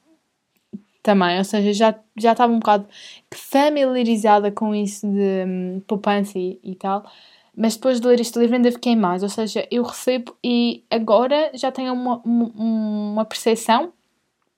também, 1.03 1.39
ou 1.39 1.45
seja, 1.45 1.73
já, 1.73 1.99
já 2.17 2.33
estava 2.33 2.53
um 2.53 2.59
bocado 2.59 2.87
familiarizada 3.35 4.53
com 4.53 4.75
isso 4.75 5.07
de 5.09 5.45
um, 5.47 5.81
poupança 5.87 6.39
e, 6.39 6.61
e, 6.63 6.75
tal, 6.75 7.05
mas 7.57 7.75
depois 7.77 8.01
de 8.01 8.07
ler 8.07 8.21
este 8.21 8.39
livro 8.39 8.57
ainda 8.57 8.73
fiquei 8.73 8.97
mais, 8.97 9.23
ou 9.23 9.29
seja, 9.29 9.67
eu 9.71 9.83
recebo 9.83 10.37
e 10.43 10.85
agora 10.91 11.51
já 11.55 11.71
tenho 11.71 11.93
uma, 11.93 12.21
uma, 12.25 13.25
percepção 13.25 13.93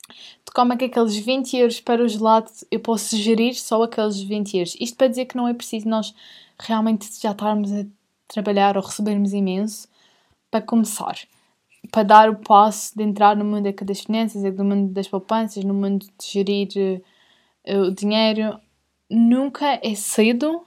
de 0.08 0.52
como 0.54 0.72
é 0.72 0.76
que 0.76 0.84
aqueles 0.84 1.16
20 1.16 1.56
euros 1.56 1.80
para 1.80 2.02
o 2.02 2.08
gelado 2.08 2.50
eu 2.70 2.80
posso 2.80 3.16
gerir 3.16 3.54
só 3.54 3.82
aqueles 3.82 4.20
20 4.20 4.54
euros. 4.56 4.76
Isto 4.80 4.96
para 4.96 5.08
dizer 5.08 5.24
que 5.26 5.36
não 5.36 5.48
é 5.48 5.54
preciso 5.54 5.88
nós 5.88 6.14
realmente 6.58 7.08
já 7.20 7.32
estarmos 7.32 7.72
a 7.72 7.84
trabalhar 8.28 8.76
ou 8.76 8.82
recebermos 8.82 9.32
imenso 9.32 9.88
para 10.50 10.62
começar 10.62 11.16
para 11.90 12.02
dar 12.02 12.30
o 12.30 12.36
passo 12.36 12.96
de 12.96 13.02
entrar 13.02 13.36
no 13.36 13.44
mundo 13.44 13.72
das 13.72 14.00
finanças, 14.00 14.42
no 14.42 14.64
mundo 14.64 14.92
das 14.92 15.08
poupanças, 15.08 15.64
no 15.64 15.74
mundo 15.74 16.06
de 16.18 16.26
gerir 16.26 17.02
uh, 17.68 17.82
o 17.82 17.94
dinheiro, 17.94 18.58
nunca 19.10 19.78
é 19.82 19.94
cedo, 19.94 20.64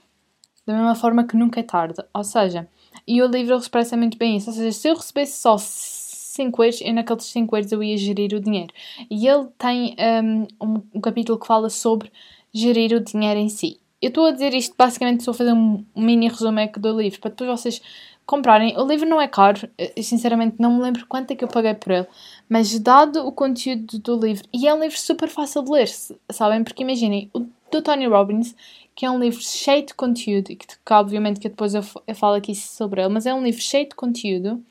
da 0.68 0.74
mesma 0.74 0.94
forma 0.94 1.24
que 1.24 1.34
nunca 1.34 1.60
é 1.60 1.62
tarde. 1.62 1.94
Ou 2.12 2.22
seja, 2.22 2.68
e 3.06 3.22
o 3.22 3.26
livro 3.26 3.56
expressa 3.56 3.96
muito 3.96 4.18
bem 4.18 4.36
isso. 4.36 4.50
Ou 4.50 4.56
seja, 4.56 4.70
se 4.70 4.86
eu 4.86 4.94
recebesse 4.94 5.38
só 5.38 5.56
5 5.56 6.62
euros, 6.62 6.80
eu 6.82 6.92
naqueles 6.92 7.24
5 7.24 7.56
euros 7.56 7.72
eu 7.72 7.82
ia 7.82 7.96
gerir 7.96 8.34
o 8.34 8.40
dinheiro. 8.40 8.72
E 9.10 9.26
ele 9.26 9.46
tem 9.56 9.96
um, 10.22 10.46
um, 10.62 10.82
um 10.96 11.00
capítulo 11.00 11.38
que 11.38 11.46
fala 11.46 11.70
sobre 11.70 12.12
gerir 12.52 12.92
o 12.92 13.00
dinheiro 13.00 13.40
em 13.40 13.48
si. 13.48 13.80
Eu 14.00 14.08
estou 14.08 14.26
a 14.26 14.30
dizer 14.30 14.52
isto 14.52 14.74
basicamente, 14.76 15.20
estou 15.20 15.32
a 15.32 15.34
fazer 15.34 15.54
um 15.54 15.84
mini 15.96 16.28
resumo 16.28 16.60
do 16.76 17.00
livro, 17.00 17.18
para 17.18 17.30
depois 17.30 17.48
vocês 17.60 17.80
comprarem. 18.26 18.78
O 18.78 18.86
livro 18.86 19.08
não 19.08 19.20
é 19.20 19.26
caro, 19.26 19.68
eu, 19.78 20.02
sinceramente 20.02 20.56
não 20.58 20.76
me 20.76 20.82
lembro 20.82 21.06
quanto 21.06 21.30
é 21.30 21.34
que 21.34 21.42
eu 21.42 21.48
paguei 21.48 21.72
por 21.72 21.90
ele, 21.92 22.06
mas 22.46 22.78
dado 22.78 23.26
o 23.26 23.32
conteúdo 23.32 23.98
do 23.98 24.20
livro, 24.20 24.46
e 24.52 24.68
é 24.68 24.74
um 24.74 24.80
livro 24.80 24.98
super 24.98 25.28
fácil 25.28 25.62
de 25.64 25.70
ler, 25.72 25.88
sabem? 26.30 26.62
Porque 26.62 26.82
imaginem, 26.82 27.30
do 27.70 27.82
Tony 27.82 28.06
Robbins, 28.06 28.54
que 28.94 29.06
é 29.06 29.10
um 29.10 29.18
livro 29.18 29.40
cheio 29.40 29.86
de 29.86 29.94
conteúdo, 29.94 30.50
e 30.50 30.56
que, 30.56 30.66
obviamente 30.90 31.40
que 31.40 31.48
depois 31.48 31.74
eu, 31.74 31.82
eu 32.06 32.14
falo 32.14 32.34
aqui 32.34 32.54
sobre 32.54 33.00
ele, 33.00 33.10
mas 33.10 33.26
é 33.26 33.34
um 33.34 33.42
livro 33.42 33.60
cheio 33.60 33.88
de 33.88 33.94
conteúdo, 33.94 34.62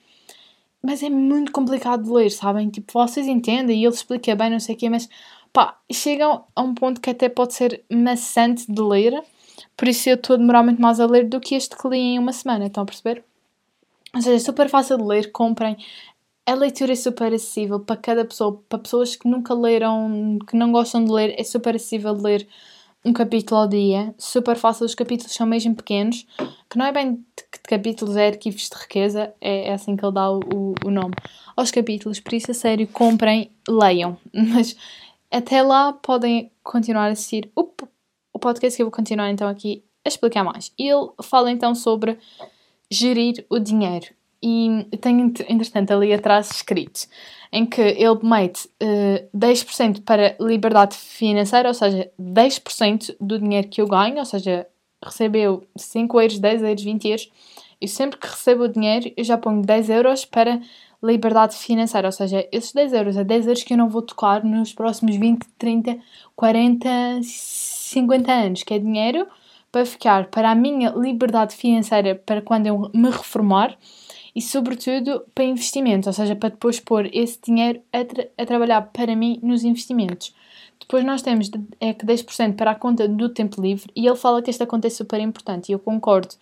mas 0.81 1.01
é 1.01 1.09
muito 1.09 1.51
complicado 1.51 2.03
de 2.03 2.09
ler, 2.09 2.29
sabem? 2.29 2.69
Tipo, 2.69 2.93
vocês 2.93 3.27
entendem 3.27 3.81
e 3.81 3.85
ele 3.85 3.93
explica 3.93 4.35
bem, 4.35 4.49
não 4.49 4.59
sei 4.59 4.75
o 4.75 4.77
quê, 4.77 4.89
mas 4.89 5.09
pá, 5.53 5.79
chega 5.91 6.41
a 6.55 6.61
um 6.61 6.73
ponto 6.73 7.01
que 7.01 7.09
até 7.09 7.29
pode 7.29 7.53
ser 7.53 7.83
maçante 7.91 8.71
de 8.71 8.81
ler, 8.81 9.13
por 9.75 9.87
isso 9.87 10.09
eu 10.09 10.15
estou 10.15 10.35
a 10.35 10.37
demorar 10.37 10.63
muito 10.63 10.81
mais 10.81 10.99
a 10.99 11.05
ler 11.05 11.27
do 11.27 11.39
que 11.39 11.55
este 11.55 11.75
que 11.75 11.87
li 11.87 11.97
em 11.97 12.19
uma 12.19 12.33
semana, 12.33 12.67
estão 12.67 12.83
a 12.83 12.85
perceber? 12.85 13.23
Ou 14.13 14.21
seja, 14.21 14.35
é 14.35 14.39
super 14.39 14.69
fácil 14.69 14.97
de 14.97 15.03
ler, 15.03 15.31
comprem. 15.31 15.77
A 16.45 16.53
leitura 16.53 16.93
é 16.93 16.95
super 16.95 17.33
acessível 17.33 17.79
para 17.79 17.97
cada 17.97 18.25
pessoa, 18.25 18.61
para 18.69 18.79
pessoas 18.79 19.15
que 19.15 19.27
nunca 19.27 19.53
leram, 19.53 20.39
que 20.47 20.55
não 20.55 20.71
gostam 20.71 21.03
de 21.03 21.11
ler, 21.11 21.35
é 21.37 21.43
super 21.43 21.75
acessível 21.75 22.15
de 22.15 22.23
ler 22.23 22.47
um 23.07 23.13
capítulo 23.13 23.61
ao 23.61 23.67
dia, 23.67 24.13
super 24.17 24.57
fácil, 24.57 24.85
os 24.85 24.93
capítulos 24.93 25.33
são 25.33 25.47
mesmo 25.47 25.73
pequenos, 25.73 26.27
que 26.69 26.77
não 26.77 26.85
é 26.85 26.91
bem 26.91 27.13
de, 27.13 27.21
de 27.53 27.59
capítulos, 27.63 28.17
é 28.17 28.27
arquivos 28.27 28.69
de 28.69 28.75
riqueza, 28.77 29.33
é, 29.39 29.69
é 29.69 29.73
assim 29.73 29.95
que 29.95 30.03
ele 30.03 30.13
dá 30.13 30.29
o, 30.29 30.75
o, 30.85 30.91
nome 30.91 31.13
aos 31.55 31.71
capítulos, 31.71 32.19
por 32.19 32.33
isso 32.33 32.51
a 32.51 32.53
sério, 32.53 32.85
comprem, 32.87 33.49
leiam, 33.67 34.17
mas 34.33 34.75
até 35.31 35.61
lá 35.61 35.93
podem 35.93 36.51
continuar 36.61 37.05
a 37.05 37.11
assistir 37.11 37.49
o, 37.55 37.69
o 38.33 38.39
podcast 38.39 38.75
que 38.75 38.81
eu 38.83 38.87
vou 38.87 38.91
continuar 38.91 39.29
então 39.31 39.47
aqui 39.47 39.85
a 40.03 40.09
explicar 40.09 40.43
mais. 40.43 40.73
Ele 40.77 41.09
fala 41.23 41.49
então 41.49 41.73
sobre 41.73 42.17
gerir 42.91 43.45
o 43.49 43.57
dinheiro. 43.57 44.07
E 44.43 44.85
tenho, 45.01 45.33
entretanto, 45.49 45.91
ali 45.91 46.13
atrás 46.13 46.51
escrito 46.51 47.07
em 47.51 47.65
que 47.65 47.81
ele 47.81 48.19
mete 48.23 48.65
uh, 48.81 49.37
10% 49.37 50.03
para 50.03 50.35
liberdade 50.39 50.95
financeira, 50.95 51.67
ou 51.67 51.73
seja, 51.73 52.09
10% 52.19 53.15
do 53.19 53.39
dinheiro 53.39 53.67
que 53.67 53.81
eu 53.81 53.87
ganho, 53.87 54.17
ou 54.17 54.25
seja, 54.25 54.67
recebeu 55.03 55.63
5 55.75 56.21
euros, 56.21 56.39
10 56.39 56.63
euros, 56.63 56.83
20 56.83 57.07
euros, 57.07 57.31
e 57.79 57.87
sempre 57.87 58.19
que 58.19 58.27
recebo 58.27 58.63
o 58.63 58.67
dinheiro 58.67 59.11
eu 59.15 59.23
já 59.23 59.37
ponho 59.37 59.61
10 59.61 59.89
euros 59.89 60.25
para 60.25 60.59
liberdade 61.01 61.55
financeira, 61.55 62.07
ou 62.07 62.11
seja, 62.11 62.47
esses 62.51 62.73
10 62.73 62.93
euros 62.93 63.17
é 63.17 63.23
10 63.23 63.47
euros 63.47 63.63
que 63.63 63.73
eu 63.73 63.77
não 63.77 63.89
vou 63.89 64.01
tocar 64.01 64.43
nos 64.43 64.73
próximos 64.73 65.15
20, 65.15 65.45
30, 65.57 65.97
40, 66.35 66.89
50 67.21 68.31
anos, 68.31 68.63
que 68.63 68.73
é 68.73 68.79
dinheiro 68.79 69.27
para 69.71 69.85
ficar 69.85 70.27
para 70.27 70.49
a 70.49 70.55
minha 70.55 70.89
liberdade 70.89 71.55
financeira 71.55 72.15
para 72.15 72.41
quando 72.41 72.67
eu 72.67 72.89
me 72.93 73.09
reformar 73.09 73.77
e, 74.37 74.41
sobretudo, 74.41 75.25
para 75.33 75.45
investimentos, 75.45 76.05
ou 76.05 76.13
seja, 76.13 76.35
para 76.35 76.49
depois 76.49 76.79
pôr 76.79 77.09
esse 77.11 77.39
dinheiro 77.43 77.81
a, 77.91 78.05
tra 78.05 78.27
a 78.37 78.45
trabalhar 78.45 78.83
para 78.83 79.15
mim 79.15 79.39
nos 79.41 79.63
investimentos. 79.63 80.31
Depois 80.79 81.03
nós 81.03 81.23
temos 81.23 81.49
é 81.79 81.91
que 81.91 82.05
10% 82.05 82.55
para 82.55 82.69
a 82.69 82.75
conta 82.75 83.07
do 83.07 83.29
tempo 83.29 83.59
livre 83.59 83.91
e 83.95 84.05
ele 84.05 84.15
fala 84.15 84.39
que 84.39 84.51
esta 84.51 84.67
conta 84.67 84.85
é 84.85 84.91
super 84.91 85.19
importante 85.19 85.69
e 85.69 85.71
eu 85.71 85.79
concordo. 85.79 86.35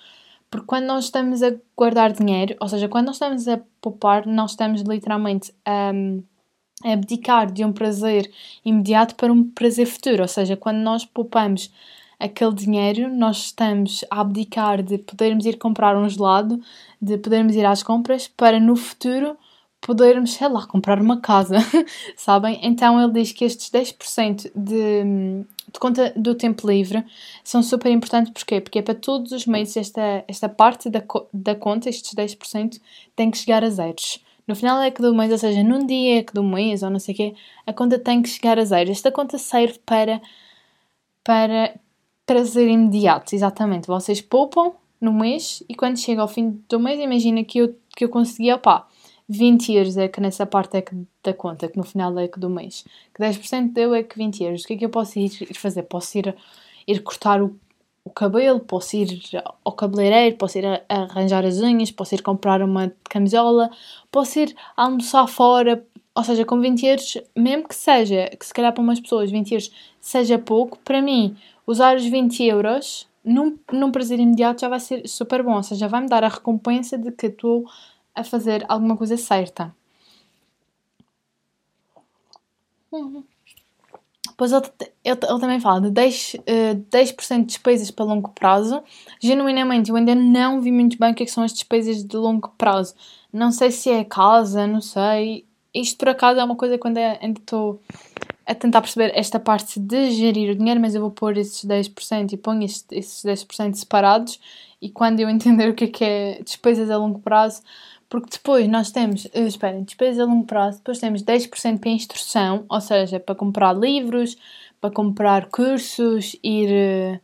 Porque 0.52 0.66
quando 0.66 0.88
nós 0.88 1.06
estamos 1.06 1.42
a 1.42 1.56
guardar 1.74 2.12
dinheiro, 2.12 2.58
ou 2.60 2.68
seja, 2.68 2.90
quando 2.90 3.06
nós 3.06 3.16
estamos 3.16 3.48
a 3.48 3.62
poupar, 3.80 4.28
nós 4.28 4.52
estamos 4.52 4.82
literalmente 4.82 5.54
a, 5.64 5.94
a 6.84 6.92
abdicar 6.92 7.50
de 7.50 7.64
um 7.64 7.72
prazer 7.72 8.30
imediato 8.66 9.16
para 9.16 9.32
um 9.32 9.42
prazer 9.52 9.86
futuro. 9.86 10.22
Ou 10.22 10.28
seja, 10.28 10.58
quando 10.58 10.80
nós 10.80 11.06
poupamos 11.06 11.72
aquele 12.20 12.54
dinheiro, 12.54 13.10
nós 13.14 13.46
estamos 13.46 14.04
a 14.10 14.22
abdicar 14.22 14.82
de 14.82 14.98
podermos 14.98 15.46
ir 15.46 15.58
comprar 15.58 15.98
um 15.98 16.08
gelado, 16.10 16.60
de 17.02 17.18
podermos 17.18 17.56
ir 17.56 17.66
às 17.66 17.84
compras, 17.84 18.28
para 18.28 18.60
no 18.60 18.76
futuro 18.76 19.38
podermos, 19.86 20.34
sei 20.34 20.48
lá, 20.48 20.66
comprar 20.66 21.00
uma 21.00 21.22
casa, 21.22 21.58
sabem? 22.18 22.60
Então 22.64 23.00
ele 23.00 23.14
diz 23.14 23.32
que 23.32 23.46
estes 23.46 23.70
10% 23.70 24.52
de, 24.56 25.46
de 25.72 25.80
conta 25.80 26.12
do 26.16 26.34
tempo 26.34 26.68
livre 26.68 27.06
são 27.44 27.62
super 27.62 27.92
importantes, 27.92 28.34
porquê? 28.34 28.60
Porque 28.60 28.80
é 28.80 28.82
para 28.82 28.96
todos 28.96 29.32
os 29.32 29.46
meses 29.46 29.78
esta, 29.78 30.26
esta 30.28 30.50
parte 30.50 30.90
da, 30.90 31.04
da 31.32 31.54
conta, 31.54 31.88
estes 31.88 32.16
10%, 32.16 32.82
tem 33.16 33.30
que 33.30 33.38
chegar 33.38 33.64
a 33.64 33.70
zeros. 33.70 34.20
No 34.48 34.56
final 34.56 34.82
é 34.82 34.90
que 34.90 35.02
do 35.02 35.14
mês, 35.14 35.32
ou 35.32 35.38
seja, 35.38 35.64
num 35.64 35.86
dia 35.86 36.20
é 36.20 36.24
que 36.24 36.34
do 36.34 36.44
mês, 36.44 36.82
ou 36.82 36.90
não 36.90 37.00
sei 37.00 37.14
o 37.14 37.18
quê, 37.18 37.36
a 37.66 37.74
conta 37.74 38.00
tem 38.00 38.22
que 38.24 38.30
chegar 38.30 38.58
a 38.58 38.66
zeros. 38.66 38.90
Esta 38.90 39.12
conta 39.12 39.38
serve 39.38 39.80
para, 39.86 40.20
para 41.24 41.76
prazer 42.25 42.67
imediato, 42.67 43.36
exatamente. 43.36 43.88
Vocês 43.88 44.22
poupam 44.22 44.74
no 45.00 45.13
mês 45.13 45.63
e 45.70 45.75
quando 45.75 45.98
chega 45.98 46.22
ao 46.22 46.27
fim 46.27 46.63
do 46.67 46.79
mês, 46.79 47.00
imagina 47.00 47.44
que 47.44 47.60
eu, 47.60 47.75
que 47.96 48.05
eu 48.05 48.10
consegui, 48.10 48.51
opá, 48.51 48.88
20 49.27 49.74
euros 49.74 49.98
é 49.98 50.08
que 50.08 50.22
nessa 50.22 50.46
parte 50.46 50.77
é 50.77 50.82
que 50.82 50.96
da 51.24 51.34
conta, 51.34 51.67
que 51.67 51.77
no 51.77 51.84
final 51.84 52.17
é 52.20 52.27
que 52.27 52.39
do 52.39 52.50
mês. 52.50 52.86
Que 53.13 53.22
10% 53.22 53.74
deu 53.74 53.94
é 53.94 54.03
que 54.03 54.17
20 54.17 54.44
euros. 54.44 54.63
O 54.63 54.67
que 54.67 54.74
é 54.74 54.77
que 54.77 54.86
eu 54.86 54.89
posso 54.89 55.17
ir, 55.20 55.32
ir 55.41 55.55
fazer? 55.55 55.84
Posso 55.84 56.17
ir, 56.17 56.36
ir 56.88 57.01
cortar 57.01 57.41
o, 57.41 57.55
o 58.03 58.10
cabelo, 58.12 58.60
posso 58.60 58.96
ir 58.96 59.20
ao 59.63 59.72
cabeleireiro, 59.72 60.38
posso 60.38 60.60
ir 60.60 60.65
a, 60.65 60.82
a 60.88 61.03
arranjar 61.03 61.44
as 61.44 61.60
unhas, 61.60 61.89
posso 61.89 62.13
ir 62.13 62.22
comprar 62.22 62.62
uma 62.62 62.94
camisola, 63.10 63.70
posso 64.12 64.39
ir 64.39 64.55
almoçar 64.77 65.27
fora, 65.27 65.84
ou 66.16 66.24
seja, 66.24 66.46
com 66.46 66.62
20 66.62 66.86
euros, 66.86 67.18
mesmo 67.36 67.68
que 67.68 67.76
seja, 67.76 68.30
que 68.40 68.46
se 68.46 68.54
calhar 68.54 68.74
para 68.74 68.82
umas 68.82 69.00
pessoas 69.02 69.30
20 69.30 69.52
euros 69.52 69.72
seja 70.00 70.40
pouco, 70.40 70.80
para 70.80 71.02
mim, 71.02 71.36
usar 71.68 71.98
os 71.98 72.06
20 72.06 72.42
euros 72.44 73.08
num, 73.24 73.58
num 73.72 73.92
prazer 73.92 74.20
imediato 74.20 74.62
já 74.62 74.70
vai 74.70 74.80
ser 74.80 75.08
super 75.08 75.44
bom, 75.44 75.56
ou 75.56 75.64
seja, 75.64 75.88
vai-me 75.88 76.08
dar 76.08 76.24
a 76.24 76.30
recompensa 76.30 76.98
de 76.98 77.12
que 77.12 77.28
estou 77.28 77.66
a 78.14 78.24
fazer 78.24 78.64
alguma 78.70 78.96
coisa 78.96 79.18
certa. 79.18 79.76
Depois 84.30 84.52
ele, 84.52 85.16
também 85.16 85.60
fala 85.60 85.82
de 85.82 85.90
10%, 85.90 86.40
uh, 86.40 86.86
10 86.90 87.16
de 87.30 87.44
despesas 87.44 87.92
para 87.92 88.06
longo 88.06 88.30
prazo. 88.30 88.84
Genuinamente, 89.22 89.90
eu 89.90 89.96
ainda 89.96 90.14
não 90.14 90.62
vi 90.62 90.72
muito 90.72 90.98
bem 90.98 91.12
o 91.12 91.16
que, 91.16 91.24
é 91.24 91.26
que 91.26 91.32
são 91.32 91.44
as 91.44 91.54
despesas 91.54 92.04
de 92.04 92.18
longo 92.18 92.50
prazo. 92.58 92.96
Não 93.32 93.52
sei 93.52 93.72
se 93.72 93.90
é 93.90 94.04
casa, 94.04 94.68
não 94.68 94.82
sei. 94.82 95.46
Isto 95.75 95.98
por 95.98 96.10
acaso 96.10 96.39
é 96.39 96.44
uma 96.44 96.55
coisa 96.55 96.77
que 96.77 96.88
ainda 96.88 97.20
estou 97.22 97.82
a 98.46 98.55
tentar 98.55 98.79
perceber 98.82 99.12
esta 99.15 99.39
parte 99.39 99.79
de 99.79 100.12
gerir 100.12 100.51
o 100.51 100.55
dinheiro, 100.55 100.79
mas 100.79 100.96
eu 100.96 101.01
vou 101.01 101.12
pôr 101.12 101.38
esses 101.38 101.65
10% 101.65 102.32
e 102.32 102.38
ponho 102.38 102.63
esses, 102.63 102.86
esses 102.91 103.24
10% 103.25 103.74
separados 103.74 104.39
e 104.82 104.89
quando 104.89 105.20
eu 105.20 105.27
entender 105.29 105.70
o 105.70 105.74
que 105.74 105.86
é 105.86 105.88
que 105.88 106.03
é 106.03 106.41
despesas 106.44 106.89
a 106.89 106.98
longo 106.98 107.20
prazo, 107.20 107.62
porque 108.08 108.29
depois 108.32 108.67
nós 108.70 108.91
temos, 108.91 109.25
uh, 109.25 109.48
esperem, 109.48 109.84
despesas 109.84 110.20
a 110.20 110.25
longo 110.25 110.46
prazo, 110.46 110.77
depois 110.77 111.00
temos 111.00 111.24
10% 111.24 111.79
para 111.79 111.89
instrução, 111.89 112.63
ou 112.70 112.79
seja, 112.79 113.20
para 113.20 113.36
comprar 113.36 113.74
livros, 113.74 114.38
para 114.79 114.91
comprar 114.91 115.48
cursos, 115.48 116.36
ir, 116.44 116.70
uh, 116.70 117.20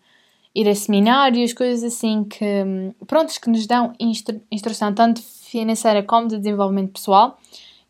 ir 0.55 0.67
a 0.67 0.75
seminários, 0.75 1.53
coisas 1.53 1.83
assim 1.83 2.23
que, 2.23 2.45
prontos, 3.05 3.37
que 3.37 3.49
nos 3.49 3.67
dão 3.67 3.93
instru 3.99 4.41
instrução 4.51 4.93
tanto 4.93 5.21
financeira 5.21 6.01
como 6.03 6.27
de 6.27 6.37
desenvolvimento 6.37 6.93
pessoal. 6.93 7.39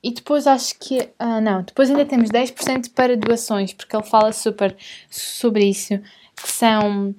E 0.03 0.11
depois 0.11 0.47
acho 0.47 0.77
que. 0.79 1.09
Ah, 1.19 1.39
não, 1.39 1.61
depois 1.61 1.89
ainda 1.89 2.05
temos 2.05 2.29
10% 2.29 2.91
para 2.93 3.15
doações, 3.15 3.73
porque 3.73 3.95
ele 3.95 4.03
fala 4.03 4.31
super 4.33 4.75
sobre 5.09 5.65
isso, 5.65 5.99
que 6.35 6.51
são. 6.51 7.13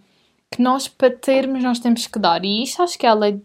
que 0.51 0.61
nós 0.61 0.89
para 0.89 1.11
termos 1.11 1.63
nós 1.63 1.79
temos 1.79 2.07
que 2.07 2.19
dar. 2.19 2.45
E 2.45 2.63
isto 2.65 2.83
acho 2.83 2.99
que 2.99 3.07
é 3.07 3.09
a 3.09 3.15
lei 3.15 3.41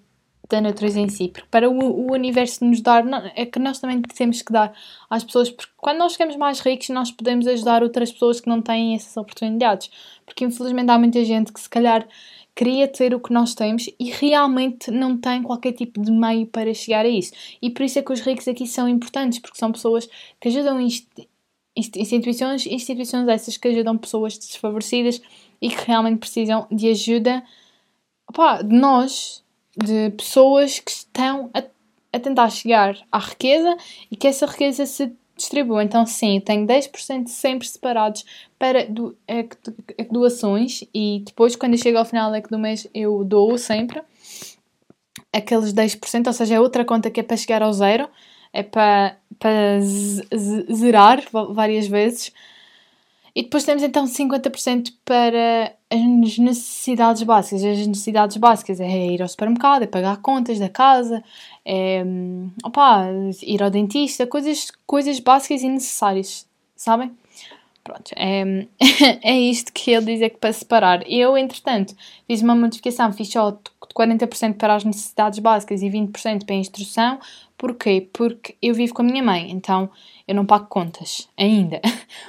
da 0.49 0.61
natureza 0.61 0.99
em 0.99 1.09
si, 1.09 1.27
porque 1.27 1.47
para 1.51 1.69
o, 1.69 1.77
o 1.77 2.13
universo 2.13 2.63
nos 2.63 2.81
dar, 2.81 3.03
não, 3.03 3.21
é 3.35 3.45
que 3.45 3.59
nós 3.59 3.79
também 3.79 4.01
temos 4.01 4.41
que 4.41 4.51
dar 4.51 4.73
às 5.09 5.23
pessoas, 5.23 5.49
porque 5.49 5.71
quando 5.75 5.97
nós 5.97 6.13
ficamos 6.13 6.37
mais 6.37 6.59
ricos, 6.61 6.89
nós 6.89 7.11
podemos 7.11 7.45
ajudar 7.47 7.83
outras 7.83 8.11
pessoas 8.11 8.39
que 8.39 8.47
não 8.47 8.61
têm 8.61 8.95
essas 8.95 9.15
oportunidades. 9.17 9.91
Porque 10.25 10.45
infelizmente 10.45 10.89
há 10.89 10.97
muita 10.97 11.23
gente 11.25 11.51
que 11.51 11.59
se 11.59 11.69
calhar 11.69 12.07
queria 12.57 12.87
ter 12.87 13.13
o 13.13 13.19
que 13.19 13.31
nós 13.31 13.53
temos 13.53 13.87
e 13.99 14.09
realmente 14.09 14.89
não 14.89 15.15
tem 15.15 15.43
qualquer 15.43 15.73
tipo 15.73 16.01
de 16.01 16.11
meio 16.11 16.47
para 16.47 16.73
chegar 16.73 17.05
a 17.05 17.07
isso. 17.07 17.31
E 17.61 17.69
por 17.69 17.83
isso 17.83 17.99
é 17.99 18.01
que 18.01 18.11
os 18.11 18.19
ricos 18.19 18.47
aqui 18.47 18.65
são 18.65 18.89
importantes, 18.89 19.37
porque 19.37 19.59
são 19.59 19.71
pessoas 19.71 20.09
que 20.41 20.47
ajudam 20.47 20.81
instituições, 21.75 22.65
instituições 22.65 23.27
essas 23.27 23.57
que 23.57 23.67
ajudam 23.67 23.95
pessoas 23.95 24.35
desfavorecidas 24.39 25.21
e 25.61 25.69
que 25.69 25.85
realmente 25.85 26.17
precisam 26.17 26.65
de 26.71 26.89
ajuda 26.89 27.43
opa, 28.27 28.63
de 28.63 28.75
nós, 28.75 29.43
de 29.77 30.09
pessoas 30.17 30.79
que 30.79 30.89
estão 30.89 31.51
a, 31.53 31.63
a 32.11 32.19
tentar 32.19 32.49
chegar 32.49 32.97
à 33.11 33.19
riqueza 33.19 33.77
e 34.09 34.15
que 34.15 34.27
essa 34.27 34.47
riqueza 34.47 34.87
se 34.87 35.13
distribuo. 35.37 35.79
Então, 35.79 36.05
sim, 36.05 36.39
tenho 36.39 36.65
10% 36.65 37.27
sempre 37.27 37.67
separados 37.67 38.25
para 38.57 38.85
do, 38.85 39.15
é, 39.27 39.47
é, 39.97 40.03
doações 40.05 40.83
e 40.93 41.23
depois, 41.25 41.55
quando 41.55 41.77
chega 41.77 41.99
ao 41.99 42.05
final 42.05 42.33
é 42.33 42.41
do 42.41 42.59
mês, 42.59 42.87
eu 42.93 43.23
dou 43.23 43.57
sempre 43.57 44.01
aqueles 45.31 45.73
10%, 45.73 46.27
ou 46.27 46.33
seja, 46.33 46.55
é 46.55 46.59
outra 46.59 46.83
conta 46.83 47.11
que 47.11 47.19
é 47.19 47.23
para 47.23 47.37
chegar 47.37 47.61
ao 47.61 47.71
zero, 47.73 48.09
é 48.51 48.63
para, 48.63 49.17
para 49.39 49.79
zerar 49.81 51.23
várias 51.53 51.87
vezes. 51.87 52.31
E 53.35 53.43
depois 53.43 53.63
temos 53.63 53.83
então 53.83 54.05
50% 54.05 54.93
para 55.05 55.76
as 55.89 56.37
necessidades 56.37 57.23
básicas. 57.23 57.63
As 57.63 57.87
necessidades 57.87 58.37
básicas 58.37 58.79
é 58.79 59.07
ir 59.07 59.21
ao 59.21 59.27
supermercado, 59.27 59.83
é 59.83 59.87
pagar 59.87 60.17
contas 60.17 60.59
da 60.59 60.69
casa, 60.69 61.23
é 61.65 62.03
opa, 62.63 63.07
ir 63.41 63.63
ao 63.63 63.69
dentista, 63.69 64.27
coisas, 64.27 64.71
coisas 64.85 65.19
básicas 65.19 65.61
e 65.61 65.69
necessárias, 65.69 66.47
sabem? 66.75 67.11
Pronto, 67.83 68.11
é, 68.17 68.67
é 69.23 69.39
isto 69.39 69.71
que 69.71 69.91
ele 69.91 70.07
diz 70.07 70.21
é 70.21 70.29
que 70.29 70.37
para 70.37 70.51
separar. 70.51 71.09
Eu, 71.09 71.37
entretanto, 71.37 71.95
fiz 72.27 72.41
uma 72.41 72.53
modificação, 72.53 73.13
fiz 73.13 73.29
só 73.29 73.57
40% 73.95 74.57
para 74.57 74.75
as 74.75 74.83
necessidades 74.83 75.39
básicas 75.39 75.81
e 75.81 75.89
20% 75.89 76.45
para 76.45 76.55
a 76.55 76.59
instrução. 76.59 77.17
Porquê? 77.57 78.07
Porque 78.13 78.55
eu 78.61 78.75
vivo 78.75 78.93
com 78.93 79.01
a 79.01 79.05
minha 79.05 79.23
mãe, 79.23 79.49
então 79.49 79.89
eu 80.27 80.35
não 80.35 80.45
pago 80.45 80.67
contas 80.67 81.27
ainda. 81.35 81.81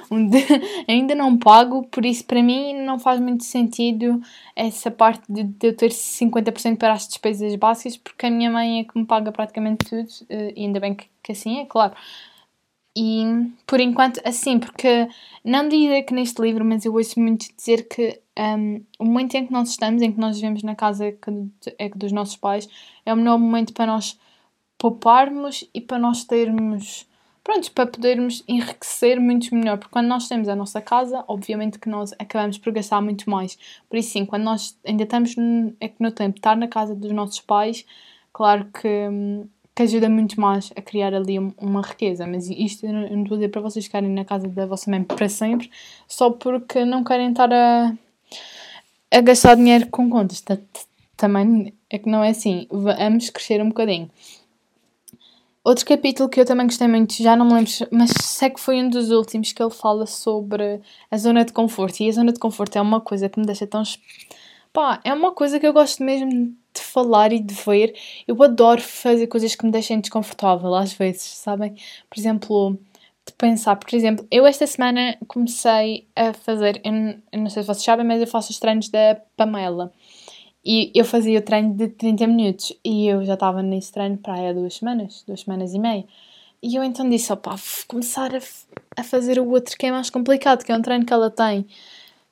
ainda 0.87 1.13
não 1.13 1.37
pago, 1.37 1.83
por 1.87 2.03
isso 2.03 2.25
para 2.25 2.41
mim 2.41 2.73
não 2.73 2.97
faz 2.97 3.19
muito 3.19 3.43
sentido 3.43 4.19
essa 4.55 4.89
parte 4.89 5.21
de, 5.31 5.67
eu 5.67 5.75
ter 5.75 5.91
50% 5.91 6.77
para 6.77 6.93
as 6.93 7.07
despesas 7.07 7.53
básicas, 7.55 7.95
porque 7.95 8.25
a 8.25 8.31
minha 8.31 8.49
mãe 8.49 8.79
é 8.79 8.83
que 8.83 8.97
me 8.97 9.05
paga 9.05 9.31
praticamente 9.31 9.85
tudo, 9.85 10.09
eh, 10.29 10.53
e 10.55 10.65
ainda 10.65 10.79
bem 10.79 10.95
que, 10.95 11.07
que 11.21 11.31
assim 11.31 11.59
é, 11.59 11.65
claro. 11.65 11.93
E 12.97 13.23
por 13.67 13.79
enquanto, 13.79 14.19
assim, 14.25 14.59
porque 14.59 15.07
não 15.45 15.69
dizer 15.69 16.03
que 16.03 16.13
neste 16.13 16.41
livro, 16.41 16.65
mas 16.65 16.85
eu 16.85 16.93
ouço 16.93 17.19
muito 17.19 17.45
dizer 17.55 17.87
que 17.87 18.19
um, 18.37 18.83
o 18.97 19.05
momento 19.05 19.35
em 19.35 19.45
que 19.45 19.53
nós 19.53 19.69
estamos, 19.69 20.01
em 20.01 20.11
que 20.11 20.19
nós 20.19 20.35
vivemos 20.37 20.63
na 20.63 20.75
casa 20.75 21.15
é 21.77 21.89
dos 21.89 22.11
nossos 22.11 22.35
pais, 22.35 22.67
é 23.05 23.13
o 23.13 23.17
melhor 23.17 23.37
momento 23.37 23.73
para 23.73 23.85
nós 23.85 24.17
pouparmos 24.79 25.69
e 25.73 25.79
para 25.79 25.99
nós 25.99 26.23
termos 26.23 27.07
pronto, 27.43 27.71
para 27.71 27.87
podermos 27.87 28.43
enriquecer 28.47 29.19
muito 29.19 29.53
melhor, 29.55 29.77
porque 29.77 29.91
quando 29.91 30.07
nós 30.07 30.27
temos 30.27 30.47
a 30.47 30.55
nossa 30.55 30.79
casa, 30.81 31.23
obviamente 31.27 31.79
que 31.79 31.89
nós 31.89 32.13
acabamos 32.19 32.57
por 32.59 32.71
gastar 32.71 33.01
muito 33.01 33.29
mais. 33.29 33.57
Por 33.89 33.97
isso, 33.97 34.11
sim, 34.11 34.25
quando 34.25 34.43
nós 34.43 34.77
ainda 34.85 35.03
estamos 35.03 35.35
no, 35.35 35.73
é 35.81 35.91
no 35.99 36.11
tempo 36.11 36.33
de 36.33 36.39
estar 36.39 36.55
na 36.55 36.67
casa 36.67 36.93
dos 36.93 37.11
nossos 37.11 37.41
pais, 37.41 37.85
claro 38.31 38.65
que, 38.65 38.87
que 39.75 39.83
ajuda 39.83 40.07
muito 40.09 40.39
mais 40.39 40.71
a 40.75 40.81
criar 40.81 41.13
ali 41.13 41.39
uma 41.39 41.81
riqueza. 41.81 42.27
Mas 42.27 42.49
isto 42.49 42.85
eu 42.85 42.93
não 42.93 43.23
estou 43.23 43.35
a 43.35 43.39
dizer 43.39 43.49
para 43.49 43.61
vocês 43.61 43.85
ficarem 43.85 44.09
na 44.09 44.25
casa 44.25 44.47
da 44.47 44.67
vossa 44.67 44.89
mãe 44.91 45.03
para 45.03 45.27
sempre, 45.27 45.71
só 46.07 46.29
porque 46.29 46.85
não 46.85 47.03
querem 47.03 47.31
estar 47.31 47.51
a, 47.51 47.93
a 49.11 49.21
gastar 49.21 49.55
dinheiro 49.55 49.87
com 49.87 50.07
contas. 50.09 50.43
Também 51.17 51.73
é 51.89 51.97
que 51.97 52.07
não 52.07 52.23
é 52.23 52.29
assim. 52.29 52.67
Vamos 52.69 53.31
crescer 53.31 53.59
um 53.59 53.69
bocadinho. 53.69 54.09
Outro 55.63 55.85
capítulo 55.85 56.29
que 56.29 56.39
eu 56.39 56.45
também 56.45 56.65
gostei 56.65 56.87
muito, 56.87 57.21
já 57.21 57.35
não 57.35 57.45
me 57.45 57.53
lembro, 57.53 57.71
mas 57.91 58.11
sei 58.23 58.49
que 58.49 58.59
foi 58.59 58.81
um 58.81 58.89
dos 58.89 59.11
últimos 59.11 59.51
que 59.51 59.61
ele 59.61 59.71
fala 59.71 60.05
sobre 60.05 60.81
a 61.11 61.17
zona 61.17 61.43
de 61.43 61.51
conforto. 61.51 61.99
E 62.01 62.09
a 62.09 62.11
zona 62.13 62.31
de 62.31 62.39
conforto 62.39 62.77
é 62.77 62.81
uma 62.81 63.01
coisa 63.01 63.27
que 63.27 63.39
me 63.39 63.45
deixa 63.45 63.67
tão. 63.67 63.83
Pá, 64.71 65.01
é 65.03 65.13
uma 65.13 65.33
coisa 65.33 65.59
que 65.59 65.67
eu 65.67 65.73
gosto 65.73 66.03
mesmo 66.03 66.55
de 66.73 66.81
falar 66.81 67.33
e 67.33 67.39
de 67.39 67.53
ver. 67.53 67.93
Eu 68.27 68.41
adoro 68.41 68.81
fazer 68.81 69.27
coisas 69.27 69.55
que 69.55 69.65
me 69.65 69.71
deixem 69.71 69.99
desconfortável, 69.99 70.73
às 70.75 70.93
vezes, 70.93 71.23
sabem? 71.23 71.75
Por 72.09 72.19
exemplo, 72.19 72.79
de 73.29 73.33
pensar, 73.33 73.75
por 73.75 73.93
exemplo, 73.93 74.25
eu 74.31 74.45
esta 74.45 74.65
semana 74.67 75.17
comecei 75.27 76.07
a 76.15 76.33
fazer, 76.33 76.81
eu 76.83 76.91
não, 77.39 77.49
sei 77.49 77.63
se 77.63 77.67
vocês 77.67 77.83
sabem, 77.83 78.05
mas 78.05 78.21
eu 78.21 78.27
faço 78.27 78.51
os 78.51 78.59
treinos 78.59 78.89
da 78.89 79.15
Pamela. 79.37 79.91
E 80.63 80.91
eu 80.93 81.05
fazia 81.05 81.39
o 81.39 81.41
treino 81.41 81.73
de 81.73 81.87
30 81.87 82.27
minutos 82.27 82.73
e 82.83 83.07
eu 83.07 83.23
já 83.23 83.35
estava 83.35 83.63
nesse 83.63 83.91
treino 83.91 84.17
para 84.17 84.33
aí 84.33 84.47
há 84.47 84.53
duas 84.53 84.75
semanas, 84.75 85.23
duas 85.25 85.41
semanas 85.41 85.73
e 85.73 85.79
meia. 85.79 86.05
E 86.61 86.75
eu 86.75 86.83
então 86.83 87.09
disse, 87.09 87.31
opá, 87.31 87.51
vou 87.51 87.85
começar 87.87 88.35
a, 88.35 88.39
a 88.97 89.03
fazer 89.03 89.39
o 89.39 89.49
outro 89.49 89.77
que 89.77 89.85
é 89.85 89.91
mais 89.91 90.09
complicado, 90.09 90.63
que 90.65 90.71
é 90.71 90.75
um 90.75 90.81
treino 90.81 91.05
que 91.05 91.13
ela 91.13 91.31
tem, 91.31 91.65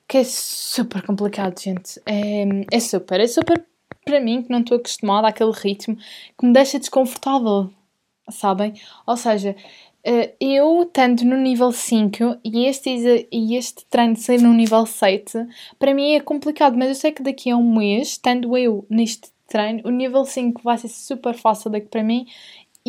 que 0.06 0.18
é 0.18 0.24
super 0.24 1.02
complicado, 1.02 1.58
gente. 1.58 2.00
É, 2.04 2.44
é 2.70 2.80
super, 2.80 3.20
é 3.20 3.26
super 3.26 3.64
para 4.04 4.20
mim, 4.20 4.42
que 4.42 4.50
não 4.50 4.60
estou 4.60 4.78
acostumada 4.78 5.28
àquele 5.28 5.52
ritmo, 5.52 5.96
que 6.38 6.46
me 6.46 6.52
deixa 6.52 6.78
desconfortável, 6.78 7.70
sabem? 8.30 8.74
Ou 9.06 9.16
seja, 9.16 9.54
eu, 10.40 10.82
estando 10.82 11.22
no 11.24 11.36
nível 11.36 11.72
5 11.72 12.38
e 12.44 12.66
este, 12.66 13.28
e 13.30 13.56
este 13.56 13.84
treino 13.86 14.16
ser 14.16 14.40
no 14.40 14.54
nível 14.54 14.86
7, 14.86 15.46
para 15.78 15.94
mim 15.94 16.12
é 16.12 16.20
complicado, 16.20 16.76
mas 16.76 16.88
eu 16.88 16.94
sei 16.94 17.12
que 17.12 17.22
daqui 17.22 17.50
a 17.50 17.56
um 17.56 17.76
mês, 17.76 18.08
estando 18.08 18.56
eu 18.56 18.86
neste 18.88 19.30
treino, 19.46 19.80
o 19.84 19.90
nível 19.90 20.24
5 20.24 20.62
vai 20.62 20.78
ser 20.78 20.88
super 20.88 21.34
fácil 21.34 21.70
daqui 21.70 21.88
para 21.88 22.02
mim 22.02 22.26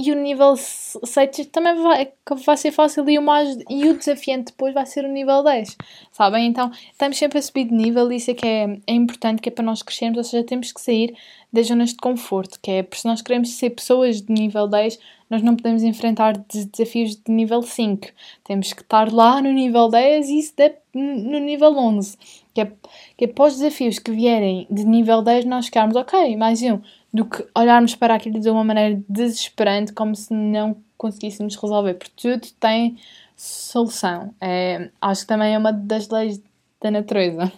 e 0.02 0.12
o 0.12 0.16
nível 0.16 0.56
7 0.56 1.46
também 1.46 1.76
vai, 1.76 2.12
vai 2.46 2.58
ser 2.58 2.72
fácil 2.72 3.10
e 3.10 3.18
o, 3.18 3.22
mais, 3.22 3.58
e 3.70 3.90
o 3.90 3.98
desafiante 3.98 4.52
depois 4.52 4.74
vai 4.74 4.86
ser 4.86 5.04
o 5.04 5.12
nível 5.12 5.44
10, 5.44 5.76
sabem? 6.12 6.48
Então 6.48 6.72
estamos 6.92 7.18
sempre 7.18 7.38
a 7.38 7.42
subir 7.42 7.66
de 7.66 7.74
nível 7.74 8.12
e 8.12 8.16
isso 8.16 8.32
é 8.32 8.34
que 8.34 8.48
é, 8.48 8.78
é 8.88 8.94
importante, 8.94 9.42
que 9.42 9.50
é 9.50 9.52
para 9.52 9.64
nós 9.64 9.82
crescermos, 9.84 10.18
ou 10.18 10.24
seja, 10.24 10.44
temos 10.44 10.72
que 10.72 10.80
sair 10.80 11.16
das 11.52 11.68
zonas 11.68 11.90
de 11.90 11.98
conforto, 11.98 12.60
que 12.62 12.72
é, 12.72 12.88
se 12.94 13.06
nós 13.06 13.22
queremos 13.22 13.50
ser 13.50 13.72
pessoas 13.72 14.22
de 14.22 14.32
nível 14.32 14.68
10, 14.68 15.00
nós 15.30 15.42
não 15.42 15.56
podemos 15.56 15.84
enfrentar 15.84 16.38
desafios 16.38 17.16
de 17.16 17.32
nível 17.32 17.62
5, 17.62 18.08
temos 18.44 18.74
que 18.74 18.82
estar 18.82 19.12
lá 19.12 19.42
no 19.42 19.52
nível 19.52 19.90
10 19.90 20.30
e 20.30 20.40
isso 20.40 20.54
no 20.94 21.40
nível 21.40 21.76
11, 21.78 22.18
que 22.54 22.62
é, 22.62 22.72
que 23.18 23.26
é 23.26 23.28
para 23.28 23.46
os 23.46 23.58
desafios 23.58 24.00
que 24.00 24.12
vierem 24.12 24.66
de 24.70 24.86
nível 24.86 25.22
10 25.22 25.46
nós 25.46 25.66
ficarmos, 25.66 25.96
ok, 25.96 26.36
mais 26.36 26.62
um, 26.64 26.80
do 27.14 27.26
que 27.26 27.46
olharmos 27.56 27.96
para 27.96 28.16
aquilo 28.16 28.40
de 28.40 28.50
uma 28.50 28.64
maneira 28.64 29.02
desesperante, 29.10 29.94
como 29.94 30.16
se 30.16 30.34
não 30.34 30.78
conseguíssemos 30.98 31.56
resolver, 31.56 31.96
porque 31.96 32.12
tudo 32.16 32.48
tem 32.60 32.98
solução. 33.36 34.34
É, 34.40 34.92
acho 35.02 35.22
que 35.22 35.28
também 35.28 35.56
é 35.56 35.58
uma 35.58 35.72
das 35.72 36.10
leis 36.10 36.42
da 36.82 36.92
natureza. 36.92 37.52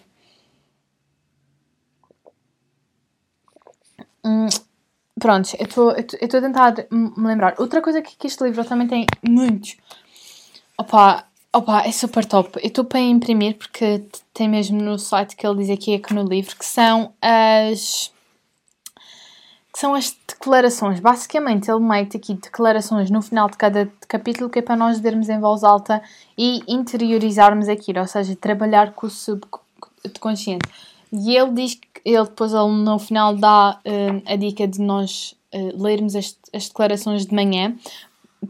Hum, 4.24 4.46
pronto, 5.18 5.50
eu 5.58 5.66
estou 5.66 5.90
a 5.90 6.42
tentar 6.42 6.74
me 6.90 7.12
lembrar. 7.16 7.54
Outra 7.58 7.82
coisa 7.82 8.00
que, 8.00 8.16
que 8.16 8.26
este 8.26 8.42
livro 8.44 8.64
também 8.64 8.86
tem 8.86 9.06
muitos. 9.28 9.76
Opa, 10.78 11.26
opa, 11.52 11.82
é 11.82 11.92
super 11.92 12.24
top. 12.24 12.58
Eu 12.62 12.68
estou 12.68 12.84
para 12.84 13.00
imprimir 13.00 13.56
porque 13.58 14.04
tem 14.32 14.48
mesmo 14.48 14.80
no 14.80 14.98
site 14.98 15.36
que 15.36 15.46
ele 15.46 15.58
diz 15.58 15.70
aqui, 15.70 15.94
aqui 15.94 16.14
no 16.14 16.22
livro, 16.22 16.56
que 16.56 16.64
são 16.64 17.12
as 17.20 18.12
que 19.72 19.78
são 19.78 19.94
as 19.94 20.14
declarações. 20.28 21.00
Basicamente, 21.00 21.70
ele 21.70 21.80
mete 21.80 22.16
aqui 22.16 22.34
declarações 22.34 23.10
no 23.10 23.22
final 23.22 23.48
de 23.48 23.56
cada 23.56 23.90
capítulo 24.06 24.50
que 24.50 24.58
é 24.58 24.62
para 24.62 24.76
nós 24.76 25.00
lermos 25.00 25.28
em 25.28 25.40
voz 25.40 25.64
alta 25.64 26.02
e 26.36 26.60
interiorizarmos 26.68 27.68
aquilo, 27.68 28.00
ou 28.00 28.06
seja, 28.06 28.36
trabalhar 28.36 28.92
com 28.92 29.06
o 29.06 29.10
subconsciente. 29.10 30.68
E 31.10 31.36
ele 31.36 31.52
diz 31.52 31.74
que 31.74 31.88
ele 32.04 32.24
depois 32.24 32.52
ele, 32.52 32.70
no 32.70 32.98
final 32.98 33.34
dá 33.34 33.78
uh, 33.78 34.22
a 34.26 34.36
dica 34.36 34.68
de 34.68 34.80
nós 34.80 35.34
uh, 35.54 35.82
lermos 35.82 36.14
as, 36.16 36.36
as 36.52 36.68
declarações 36.68 37.24
de 37.26 37.34
manhã, 37.34 37.74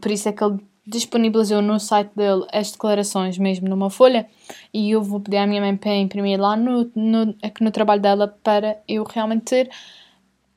por 0.01 0.11
isso 0.11 0.27
é 0.27 0.31
que 0.31 0.43
ele 0.43 0.59
disponibilizou 0.85 1.61
no 1.61 1.79
site 1.79 2.11
dele 2.15 2.45
as 2.51 2.71
declarações 2.71 3.37
mesmo 3.37 3.69
numa 3.69 3.89
folha 3.89 4.27
e 4.73 4.91
eu 4.91 5.01
vou 5.01 5.19
pedir 5.19 5.37
à 5.37 5.47
minha 5.47 5.61
mãe 5.61 5.77
para 5.77 5.95
imprimir 5.95 6.39
lá 6.39 6.57
no, 6.57 6.91
no, 6.93 7.33
no 7.61 7.71
trabalho 7.71 8.01
dela 8.01 8.27
para 8.43 8.77
eu 8.85 9.03
realmente 9.05 9.43
ter 9.43 9.69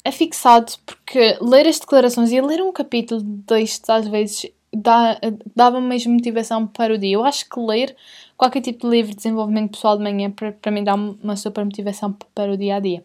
afixado, 0.07 0.73
porque 0.85 1.37
ler 1.41 1.67
as 1.67 1.79
declarações 1.79 2.31
e 2.33 2.41
ler 2.41 2.63
um 2.63 2.73
capítulo 2.73 3.21
destes 3.23 3.89
às 3.91 4.07
vezes 4.07 4.51
dá, 4.75 5.19
dava-me 5.55 5.87
mesmo 5.87 6.13
motivação 6.13 6.67
para 6.67 6.95
o 6.95 6.99
dia. 6.99 7.15
Eu 7.15 7.25
acho 7.25 7.49
que 7.49 7.59
ler 7.59 7.97
qualquer 8.37 8.61
tipo 8.61 8.87
de 8.87 8.97
livro 8.97 9.11
de 9.11 9.17
desenvolvimento 9.17 9.73
pessoal 9.73 9.97
de 9.97 10.03
manhã 10.03 10.31
para, 10.31 10.53
para 10.53 10.73
mim 10.73 10.85
dá 10.85 10.95
uma 10.95 11.37
super 11.37 11.65
motivação 11.65 12.17
para 12.35 12.53
o 12.53 12.57
dia 12.57 12.77
a 12.77 12.81
dia. 12.81 13.05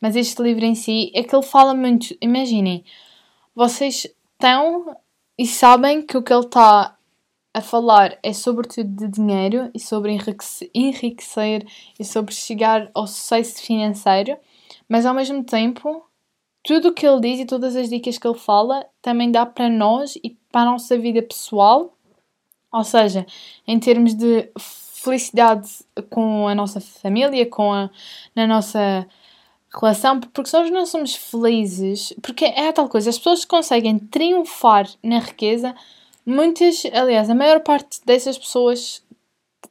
Mas 0.00 0.16
este 0.16 0.42
livro 0.42 0.64
em 0.64 0.74
si 0.74 1.10
é 1.14 1.22
que 1.22 1.34
ele 1.34 1.44
fala 1.44 1.74
muito. 1.74 2.16
Imaginem, 2.20 2.84
vocês 3.54 4.06
estão 4.32 4.96
e 5.38 5.46
sabem 5.46 6.02
que 6.02 6.16
o 6.16 6.22
que 6.22 6.32
ele 6.32 6.44
está 6.44 6.96
a 7.52 7.60
falar 7.60 8.16
é 8.22 8.32
sobretudo 8.32 8.88
de 8.88 9.08
dinheiro 9.08 9.70
e 9.74 9.80
sobre 9.80 10.16
enriquecer 10.74 11.66
e 11.98 12.04
sobre 12.04 12.32
chegar 12.32 12.90
ao 12.94 13.06
sucesso 13.06 13.60
financeiro, 13.60 14.36
mas 14.88 15.04
ao 15.04 15.14
mesmo 15.14 15.42
tempo, 15.42 16.04
tudo 16.62 16.88
o 16.88 16.92
que 16.92 17.06
ele 17.06 17.20
diz 17.20 17.40
e 17.40 17.46
todas 17.46 17.76
as 17.76 17.88
dicas 17.88 18.18
que 18.18 18.26
ele 18.26 18.38
fala 18.38 18.86
também 19.00 19.30
dá 19.30 19.46
para 19.46 19.68
nós 19.68 20.16
e 20.22 20.36
para 20.52 20.62
a 20.62 20.72
nossa 20.72 20.98
vida 20.98 21.22
pessoal, 21.22 21.96
ou 22.72 22.84
seja, 22.84 23.26
em 23.66 23.78
termos 23.78 24.14
de 24.14 24.50
felicidade 24.58 25.68
com 26.10 26.46
a 26.46 26.54
nossa 26.54 26.80
família, 26.80 27.46
com 27.46 27.72
a 27.72 27.90
na 28.34 28.46
nossa 28.46 29.06
relação, 29.72 30.20
porque 30.20 30.50
se 30.50 30.56
nós 30.56 30.70
não 30.70 30.84
somos 30.84 31.14
felizes, 31.14 32.12
porque 32.20 32.44
é 32.44 32.68
a 32.68 32.72
tal 32.72 32.88
coisa, 32.88 33.10
as 33.10 33.18
pessoas 33.18 33.44
conseguem 33.44 33.98
triunfar 33.98 34.88
na 35.02 35.20
riqueza, 35.20 35.74
muitas, 36.26 36.84
aliás, 36.92 37.30
a 37.30 37.34
maior 37.34 37.60
parte 37.60 38.00
dessas 38.04 38.36
pessoas 38.36 39.02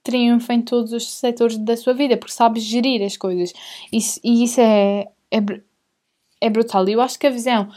triunfam 0.04 0.56
em 0.56 0.62
todos 0.62 0.94
os 0.94 1.10
setores 1.12 1.58
da 1.58 1.76
sua 1.76 1.94
vida, 1.94 2.18
porque 2.18 2.34
sabes 2.34 2.64
gerir 2.64 3.04
as 3.04 3.18
coisas. 3.18 3.54
Isso, 3.92 4.20
e 4.24 4.44
isso 4.44 4.62
é, 4.62 5.08
é, 5.32 5.42
é 6.42 6.50
brutal. 6.50 6.88
E 6.88 6.94
eu 6.94 7.02
acho 7.02 7.18
que 7.20 7.28
a 7.28 7.32
visão 7.32 7.70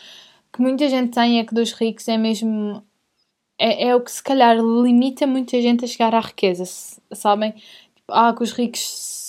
que 0.53 0.61
muita 0.61 0.88
gente 0.88 1.12
tem 1.12 1.38
é 1.38 1.44
que 1.44 1.55
dos 1.55 1.72
ricos 1.72 2.07
é 2.09 2.16
mesmo. 2.16 2.83
É, 3.59 3.88
é 3.88 3.96
o 3.96 4.01
que 4.01 4.11
se 4.11 4.22
calhar 4.22 4.57
limita 4.57 5.27
muita 5.27 5.61
gente 5.61 5.85
a 5.85 5.88
chegar 5.88 6.14
à 6.14 6.20
riqueza, 6.20 6.64
sabem? 7.12 7.53
Tipo, 7.53 8.12
ah, 8.12 8.35
que 8.35 8.42
os 8.42 8.53
ricos 8.53 8.81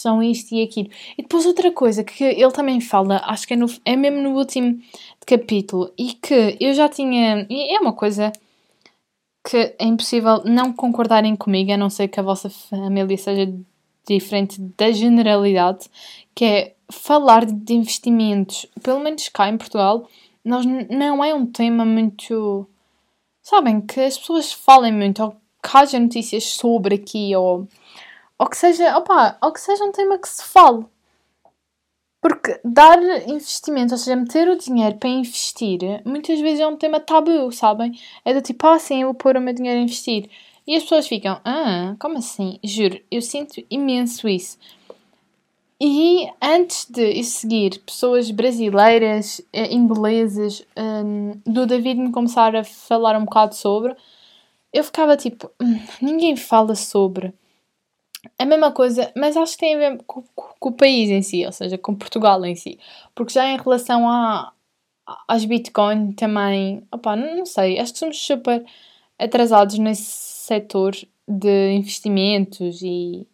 são 0.03 0.21
isto 0.21 0.53
e 0.53 0.63
aquilo. 0.63 0.89
E 1.17 1.21
depois 1.21 1.45
outra 1.45 1.71
coisa 1.71 2.03
que 2.03 2.23
ele 2.23 2.51
também 2.51 2.81
fala, 2.81 3.21
acho 3.25 3.47
que 3.47 3.53
é, 3.53 3.57
no, 3.57 3.67
é 3.85 3.95
mesmo 3.95 4.21
no 4.21 4.37
último 4.37 4.81
capítulo, 5.25 5.93
e 5.97 6.13
que 6.13 6.57
eu 6.59 6.73
já 6.73 6.89
tinha. 6.89 7.45
E 7.49 7.75
é 7.75 7.79
uma 7.79 7.93
coisa 7.93 8.31
que 9.49 9.75
é 9.77 9.85
impossível 9.85 10.43
não 10.45 10.73
concordarem 10.73 11.35
comigo, 11.35 11.71
a 11.71 11.77
não 11.77 11.89
ser 11.89 12.07
que 12.07 12.19
a 12.19 12.23
vossa 12.23 12.49
família 12.49 13.17
seja 13.17 13.53
diferente 14.07 14.59
da 14.77 14.91
generalidade, 14.91 15.89
que 16.35 16.45
é 16.45 16.75
falar 16.93 17.45
de 17.45 17.73
investimentos, 17.73 18.65
pelo 18.81 18.99
menos 18.99 19.29
cá 19.29 19.49
em 19.49 19.57
Portugal, 19.57 20.07
nós 20.43 20.65
não 20.65 21.23
é 21.23 21.33
um 21.33 21.45
tema 21.45 21.85
muito. 21.85 22.67
Sabem, 23.41 23.81
que 23.81 23.99
as 23.99 24.17
pessoas 24.17 24.53
falem 24.53 24.93
muito, 24.93 25.23
ou 25.23 25.31
que 25.31 25.77
haja 25.77 25.99
notícias 25.99 26.45
sobre 26.45 26.95
aqui, 26.95 27.35
ou 27.35 27.67
ou 28.37 28.49
que 28.49 28.57
seja, 28.57 28.97
opa, 28.97 29.37
ou 29.41 29.53
que 29.53 29.61
seja 29.61 29.83
um 29.85 29.91
tema 29.91 30.17
que 30.17 30.27
se 30.27 30.43
fale. 30.43 30.85
Porque 32.21 32.59
dar 32.63 33.01
investimento, 33.27 33.93
ou 33.93 33.97
seja, 33.97 34.15
meter 34.15 34.47
o 34.49 34.57
dinheiro 34.57 34.97
para 34.97 35.09
investir, 35.09 35.79
muitas 36.05 36.39
vezes 36.39 36.59
é 36.59 36.67
um 36.67 36.77
tema 36.77 36.99
tabu, 36.99 37.51
sabem? 37.51 37.97
É 38.25 38.33
do 38.33 38.41
tipo, 38.41 38.65
ah, 38.67 38.79
sim, 38.79 39.01
eu 39.01 39.07
vou 39.09 39.15
pôr 39.15 39.37
o 39.37 39.41
meu 39.41 39.53
dinheiro 39.53 39.79
a 39.79 39.83
investir. 39.83 40.29
E 40.65 40.75
as 40.75 40.83
pessoas 40.83 41.07
ficam, 41.07 41.39
ah, 41.45 41.95
como 41.99 42.17
assim? 42.17 42.59
Juro, 42.63 42.99
eu 43.11 43.21
sinto 43.21 43.63
imenso 43.69 44.27
isso. 44.27 44.57
E 45.81 46.29
antes 46.41 46.85
de 46.89 47.23
seguir 47.23 47.79
pessoas 47.79 48.31
brasileiras, 48.31 49.41
eh, 49.51 49.73
inglesas, 49.73 50.65
um, 50.77 51.31
do 51.45 51.65
David 51.65 51.99
me 51.99 52.11
começar 52.11 52.55
a 52.55 52.63
falar 52.63 53.17
um 53.17 53.25
bocado 53.25 53.55
sobre, 53.55 53.95
eu 54.71 54.83
ficava 54.83 55.17
tipo, 55.17 55.51
hum, 55.61 55.79
ninguém 56.01 56.35
fala 56.35 56.75
sobre 56.75 57.33
a 58.39 58.45
mesma 58.45 58.71
coisa, 58.71 59.11
mas 59.15 59.35
acho 59.35 59.53
que 59.53 59.59
tem 59.59 59.75
a 59.75 59.77
ver 59.77 60.03
com, 60.05 60.23
com, 60.35 60.69
o 60.69 60.71
país 60.71 61.09
em 61.09 61.21
si, 61.21 61.45
ou 61.45 61.51
seja, 61.51 61.77
com 61.77 61.95
Portugal 61.95 62.43
em 62.45 62.55
si. 62.55 62.79
Porque 63.13 63.33
já 63.33 63.45
em 63.47 63.57
relação 63.57 64.09
a, 64.09 64.53
às 65.27 65.45
Bitcoin 65.45 66.13
também, 66.13 66.87
opa, 66.91 67.15
não, 67.15 67.37
não 67.37 67.45
sei, 67.45 67.79
acho 67.79 67.93
que 67.93 67.99
somos 67.99 68.19
super 68.19 68.63
atrasados 69.19 69.77
nesse 69.77 70.03
setor 70.03 70.95
de 71.27 71.73
investimentos 71.73 72.81
e, 72.81 73.27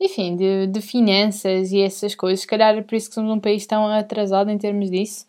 enfim, 0.00 0.34
de, 0.34 0.66
de 0.66 0.80
finanças 0.80 1.72
e 1.72 1.80
essas 1.80 2.14
coisas. 2.14 2.40
Se 2.40 2.46
calhar 2.46 2.74
é 2.76 2.82
por 2.82 2.94
isso 2.94 3.08
que 3.08 3.14
somos 3.14 3.30
um 3.30 3.40
país 3.40 3.66
tão 3.66 3.86
atrasado 3.86 4.50
em 4.50 4.56
termos 4.56 4.90
disso. 4.90 5.26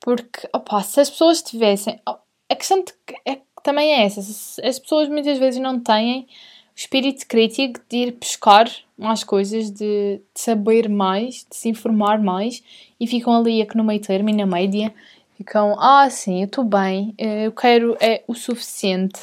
Porque, 0.00 0.48
opa, 0.54 0.82
se 0.82 1.00
as 1.00 1.10
pessoas 1.10 1.42
tivessem. 1.42 2.00
A 2.48 2.56
questão 2.56 2.82
de, 2.82 2.92
é, 3.26 3.38
também 3.62 3.92
é 3.92 4.04
essa. 4.04 4.20
As 4.66 4.78
pessoas 4.78 5.08
muitas 5.08 5.38
vezes 5.38 5.60
não 5.60 5.78
têm 5.78 6.26
espírito 6.74 7.26
crítico 7.26 7.78
de 7.88 7.96
ir 7.96 8.12
pescar 8.12 8.70
mais 8.96 9.22
coisas, 9.22 9.70
de, 9.70 10.16
de, 10.16 10.22
saber 10.34 10.88
mais, 10.88 11.46
de 11.48 11.54
se 11.56 11.68
informar 11.68 12.18
mais 12.18 12.62
e 12.98 13.06
ficam 13.06 13.34
ali 13.34 13.60
aqui 13.60 13.76
no 13.76 13.84
meio 13.84 14.00
termo 14.00 14.30
e 14.30 14.32
na 14.32 14.46
média. 14.46 14.92
Ficam, 15.36 15.76
ah, 15.78 16.08
sim, 16.10 16.40
eu 16.40 16.46
estou 16.46 16.64
bem, 16.64 17.14
eh, 17.18 17.46
eu 17.46 17.52
quero 17.52 17.96
é 18.00 18.22
o 18.26 18.34
suficiente. 18.34 19.20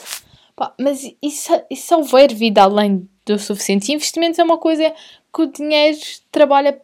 Mas 0.79 1.11
isso, 1.21 1.51
isso 1.69 1.95
houver 1.95 2.33
vida 2.33 2.63
além 2.63 3.07
do 3.27 3.39
suficiente. 3.39 3.91
E 3.91 3.95
investimentos 3.95 4.39
é 4.39 4.43
uma 4.43 4.57
coisa 4.57 4.93
que 5.33 5.41
o 5.41 5.45
dinheiro 5.47 5.97
trabalha 6.31 6.79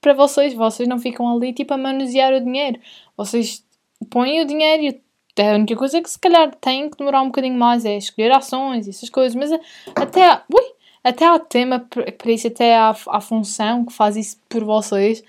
para 0.00 0.14
vocês. 0.14 0.54
Vocês 0.54 0.88
não 0.88 0.98
ficam 0.98 1.34
ali 1.34 1.52
tipo 1.52 1.74
a 1.74 1.78
manusear 1.78 2.32
o 2.32 2.40
dinheiro. 2.40 2.80
Vocês 3.16 3.64
põem 4.10 4.40
o 4.40 4.46
dinheiro 4.46 4.82
e 4.82 5.04
é 5.36 5.52
a 5.52 5.54
única 5.54 5.76
coisa 5.76 6.00
que 6.00 6.08
se 6.08 6.18
calhar 6.18 6.54
tem 6.56 6.88
que 6.88 6.96
demorar 6.96 7.22
um 7.22 7.26
bocadinho 7.26 7.58
mais 7.58 7.84
é 7.84 7.96
escolher 7.96 8.30
ações 8.30 8.86
e 8.86 8.90
essas 8.90 9.10
coisas, 9.10 9.34
mas 9.34 9.50
até 9.96 10.24
há, 10.30 10.42
ui, 10.52 10.62
até 11.02 11.26
há 11.26 11.38
tema 11.40 11.80
para 11.80 12.30
isso, 12.30 12.46
até 12.46 12.76
há, 12.76 12.94
há 13.08 13.20
função 13.20 13.84
que 13.84 13.92
faz 13.92 14.16
isso 14.16 14.38
por 14.48 14.62
vocês. 14.62 15.24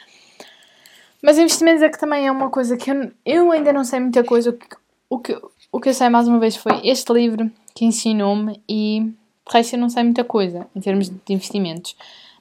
Mas 1.24 1.40
investimentos 1.40 1.82
é 1.82 1.90
que 1.90 2.00
também 2.00 2.28
é 2.28 2.32
uma 2.32 2.52
coisa 2.52 2.78
que 2.78 2.92
eu, 2.92 3.12
eu 3.26 3.52
ainda 3.52 3.74
não 3.74 3.84
sei 3.84 4.00
muita 4.00 4.24
coisa. 4.24 4.52
O 4.52 4.54
que, 4.54 4.68
o, 5.10 5.20
que, 5.20 5.42
o 5.72 5.80
que 5.80 5.90
eu 5.90 5.94
sei 5.94 6.08
mais 6.08 6.28
uma 6.28 6.38
vez 6.38 6.56
foi 6.56 6.82
este 6.84 7.12
livro 7.12 7.50
que 7.74 7.84
ensinou-me 7.84 8.62
e 8.70 9.12
de 9.48 9.54
resto 9.54 9.76
eu 9.76 9.80
não 9.80 9.90
sei 9.90 10.04
muita 10.04 10.24
coisa 10.24 10.68
em 10.76 10.82
termos 10.82 11.10
de 11.10 11.34
investimentos. 11.34 11.96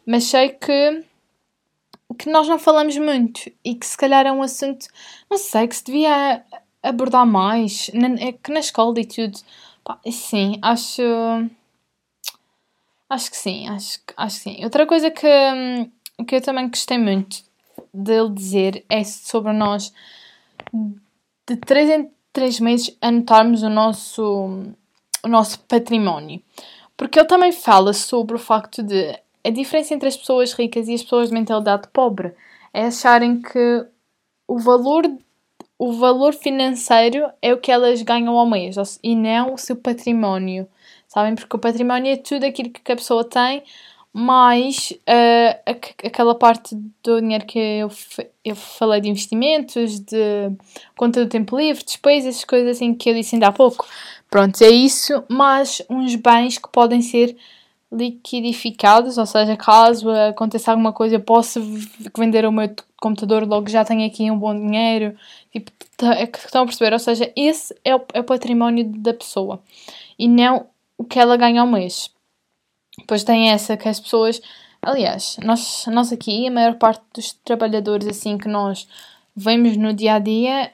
Mas 0.06 0.24
sei 0.24 0.50
que, 0.50 1.04
que 2.18 2.30
nós 2.30 2.48
não 2.48 2.58
falamos 2.58 2.96
muito 2.98 3.50
e 3.64 3.74
que 3.74 3.86
se 3.86 3.96
calhar 3.96 4.26
é 4.26 4.32
um 4.32 4.42
assunto, 4.42 4.86
não 5.30 5.38
sei, 5.38 5.66
que 5.66 5.76
se 5.76 5.84
devia 5.84 6.42
abordar 6.82 7.26
mais. 7.26 7.90
É 8.20 8.32
que 8.32 8.52
na 8.52 8.60
escola 8.60 9.00
e 9.00 9.04
tudo. 9.04 9.38
Pá, 9.82 9.98
sim, 10.10 10.58
acho. 10.62 11.02
Acho 13.08 13.30
que 13.30 13.36
sim, 13.36 13.68
acho, 13.68 14.00
acho 14.16 14.36
que 14.36 14.42
sim. 14.42 14.64
Outra 14.64 14.86
coisa 14.86 15.10
que, 15.10 15.28
que 16.26 16.36
eu 16.36 16.40
também 16.40 16.68
gostei 16.68 16.98
muito 16.98 17.44
dele 17.92 18.30
dizer 18.30 18.84
é 18.88 19.04
sobre 19.04 19.52
nós 19.52 19.92
de 21.46 21.56
3 21.56 21.90
em 21.90 22.10
3 22.32 22.60
meses 22.60 22.96
anotarmos 23.00 23.62
o 23.62 23.70
nosso, 23.70 24.74
o 25.22 25.28
nosso 25.28 25.60
património. 25.60 26.42
Porque 26.96 27.18
ele 27.18 27.28
também 27.28 27.52
fala 27.52 27.92
sobre 27.92 28.36
o 28.36 28.38
facto 28.38 28.82
de 28.82 29.18
a 29.44 29.50
diferença 29.50 29.92
entre 29.92 30.08
as 30.08 30.16
pessoas 30.16 30.52
ricas 30.52 30.88
e 30.88 30.94
as 30.94 31.02
pessoas 31.02 31.28
de 31.28 31.34
mentalidade 31.34 31.88
pobre 31.92 32.34
é 32.72 32.86
acharem 32.86 33.42
que 33.42 33.86
o 34.48 34.58
valor 34.58 35.04
o 35.78 35.92
valor 35.92 36.32
financeiro 36.32 37.28
é 37.42 37.52
o 37.52 37.58
que 37.58 37.70
elas 37.70 38.00
ganham 38.02 38.38
ao 38.38 38.48
mês 38.48 38.76
e 39.02 39.14
não 39.14 39.54
o 39.54 39.58
seu 39.58 39.76
património, 39.76 40.68
sabem? 41.08 41.34
Porque 41.34 41.56
o 41.56 41.58
património 41.58 42.12
é 42.12 42.16
tudo 42.16 42.44
aquilo 42.44 42.70
que 42.70 42.92
a 42.92 42.96
pessoa 42.96 43.24
tem, 43.24 43.62
mais 44.12 44.92
uh, 44.92 45.80
aquela 46.04 46.36
parte 46.36 46.76
do 47.02 47.20
dinheiro 47.20 47.44
que 47.44 47.58
eu, 47.58 47.90
eu 48.44 48.54
falei 48.54 49.00
de 49.00 49.08
investimentos, 49.08 49.98
de 49.98 50.52
conta 50.96 51.24
do 51.24 51.28
tempo 51.28 51.58
livre, 51.58 51.84
despesas, 51.84 52.36
essas 52.36 52.44
coisas 52.44 52.76
assim 52.76 52.94
que 52.94 53.10
eu 53.10 53.14
disse 53.14 53.34
ainda 53.34 53.48
há 53.48 53.52
pouco. 53.52 53.84
Pronto, 54.34 54.60
é 54.62 54.68
isso, 54.68 55.22
mas 55.28 55.80
uns 55.88 56.16
bens 56.16 56.58
que 56.58 56.68
podem 56.68 57.00
ser 57.00 57.36
liquidificados, 57.92 59.16
ou 59.16 59.26
seja, 59.26 59.56
caso 59.56 60.10
aconteça 60.10 60.72
alguma 60.72 60.92
coisa, 60.92 61.14
eu 61.14 61.20
posso 61.20 61.60
vender 62.18 62.44
o 62.44 62.50
meu 62.50 62.68
computador, 63.00 63.46
logo 63.46 63.70
já 63.70 63.84
tenho 63.84 64.04
aqui 64.04 64.28
um 64.32 64.36
bom 64.36 64.52
dinheiro. 64.52 65.16
Tipo, 65.52 65.70
é 66.06 66.24
estão 66.24 66.62
a 66.64 66.66
perceber? 66.66 66.92
Ou 66.92 66.98
seja, 66.98 67.32
esse 67.36 67.72
é 67.84 67.94
o, 67.94 68.04
é 68.12 68.18
o 68.18 68.24
património 68.24 68.84
da 68.84 69.14
pessoa 69.14 69.62
e 70.18 70.26
não 70.26 70.66
o 70.98 71.04
que 71.04 71.20
ela 71.20 71.36
ganha 71.36 71.60
ao 71.60 71.68
mês. 71.68 72.10
Depois 72.98 73.22
tem 73.22 73.50
essa 73.50 73.76
que 73.76 73.88
as 73.88 74.00
pessoas. 74.00 74.42
Aliás, 74.82 75.36
nós, 75.44 75.86
nós 75.86 76.12
aqui, 76.12 76.48
a 76.48 76.50
maior 76.50 76.74
parte 76.74 77.04
dos 77.14 77.34
trabalhadores 77.34 78.08
assim 78.08 78.36
que 78.36 78.48
nós 78.48 78.88
vemos 79.36 79.76
no 79.76 79.94
dia 79.94 80.14
a 80.14 80.18
dia, 80.18 80.72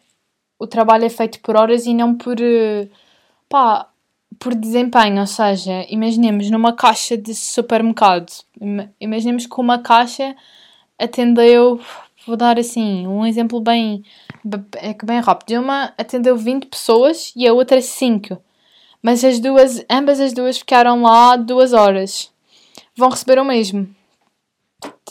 o 0.59 0.67
trabalho 0.67 1.05
é 1.05 1.11
feito 1.11 1.41
por 1.41 1.57
horas 1.57 1.85
e 1.85 1.93
não 1.93 2.15
por. 2.15 2.39
Pá, 3.51 3.89
por 4.39 4.55
desempenho, 4.55 5.21
ou 5.21 5.27
seja, 5.27 5.85
imaginemos 5.91 6.49
numa 6.51 6.73
caixa 6.73 7.17
de 7.17 7.35
supermercado, 7.35 8.33
imaginemos 8.99 9.47
que 9.47 9.61
uma 9.61 9.79
caixa 9.81 10.35
atendeu, 10.99 11.81
vou 12.27 12.37
dar 12.37 12.59
assim, 12.59 13.07
um 13.07 13.27
exemplo 13.27 13.61
bem, 13.61 14.05
é 14.77 14.95
bem 15.05 15.21
rápido, 15.21 15.61
uma 15.61 15.93
atendeu 15.99 16.37
20 16.37 16.67
pessoas 16.69 17.33
e 17.37 17.47
a 17.47 17.53
outra 17.53 17.83
5, 17.83 18.39
mas 19.03 19.25
as 19.25 19.41
duas, 19.41 19.85
ambas 19.91 20.21
as 20.21 20.33
duas 20.33 20.59
ficaram 20.59 21.03
lá 21.03 21.37
duas 21.37 21.73
horas, 21.73 22.33
vão 22.97 23.11
receber 23.11 23.39
o 23.39 23.45
mesmo. 23.45 23.95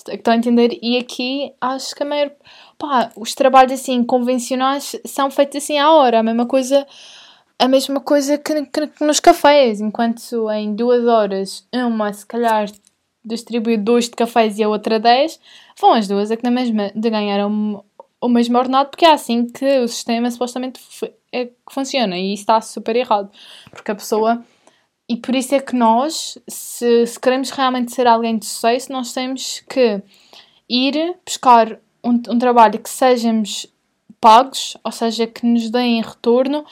Estão 0.07 0.33
a 0.33 0.37
entender? 0.37 0.79
E 0.81 0.97
aqui 0.97 1.53
acho 1.59 1.93
que 1.93 2.01
a 2.01 2.05
maior. 2.05 2.31
Pá, 2.77 3.11
os 3.15 3.35
trabalhos 3.35 3.73
assim 3.73 4.03
convencionais 4.03 4.95
são 5.05 5.29
feitos 5.29 5.57
assim 5.57 5.77
à 5.77 5.91
hora, 5.91 6.19
a 6.19 6.23
mesma 6.23 6.45
coisa 6.47 6.87
a 7.59 7.67
mesma 7.67 7.99
coisa 7.99 8.37
que, 8.37 8.65
que, 8.65 8.87
que, 8.87 9.03
nos 9.03 9.19
cafés, 9.19 9.81
enquanto 9.81 10.49
em 10.51 10.73
duas 10.73 11.05
horas 11.05 11.67
uma 11.73 12.11
se 12.13 12.25
calhar 12.25 12.71
distribui 13.23 13.75
dois 13.77 14.05
de 14.05 14.11
cafés 14.11 14.57
e 14.57 14.63
a 14.63 14.69
outra 14.69 14.97
dez, 14.97 15.39
vão 15.79 15.93
as 15.93 16.07
duas 16.07 16.31
é 16.31 16.37
que 16.37 16.43
na 16.43 16.51
mesma 16.51 16.89
de 16.95 17.09
ganhar 17.09 17.45
o, 17.45 17.83
o 18.21 18.29
mesmo 18.29 18.57
ordenado, 18.57 18.89
porque 18.89 19.05
é 19.05 19.11
assim 19.11 19.45
que 19.45 19.79
o 19.79 19.87
sistema 19.89 20.31
supostamente 20.31 20.79
é 21.31 21.45
que 21.45 21.53
funciona. 21.69 22.17
E 22.17 22.33
isso 22.33 22.43
está 22.43 22.61
super 22.61 22.95
errado, 22.95 23.29
porque 23.71 23.91
a 23.91 23.95
pessoa 23.95 24.43
e 25.07 25.17
por 25.17 25.35
isso 25.35 25.55
é 25.55 25.59
que 25.59 25.75
nós, 25.75 26.37
se, 26.47 27.07
se 27.07 27.19
queremos 27.19 27.49
realmente 27.49 27.91
ser 27.91 28.05
alguém 28.05 28.37
de 28.37 28.45
sucesso, 28.45 28.91
nós 28.91 29.11
temos 29.11 29.61
que 29.67 30.01
ir 30.69 31.15
buscar 31.25 31.79
um, 32.03 32.11
um 32.11 32.37
trabalho 32.37 32.79
que 32.79 32.89
sejamos 32.89 33.65
pagos, 34.21 34.77
ou 34.83 34.91
seja, 34.91 35.25
que 35.25 35.45
nos 35.45 35.71
deem 35.71 36.01
retorno 36.01 36.63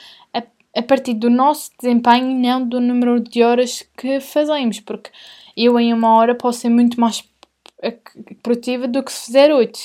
a 0.78 0.84
partir 0.84 1.16
do 1.16 1.30
nosso 1.30 1.72
desempenho 1.82 2.30
e 2.30 2.36
não 2.36 2.64
do 2.64 2.80
número 2.80 3.20
de 3.20 3.42
horas 3.42 3.84
que 3.98 4.20
fazemos, 4.20 4.80
porque 4.80 5.10
eu 5.56 5.80
em 5.80 5.92
uma 5.92 6.14
hora 6.14 6.36
posso 6.36 6.60
ser 6.60 6.70
muito 6.70 7.02
mais 7.02 7.28
produtiva 8.44 8.88
do 8.88 9.02
que 9.02 9.12
se 9.12 9.26
fizer 9.26 9.52
oito. 9.52 9.80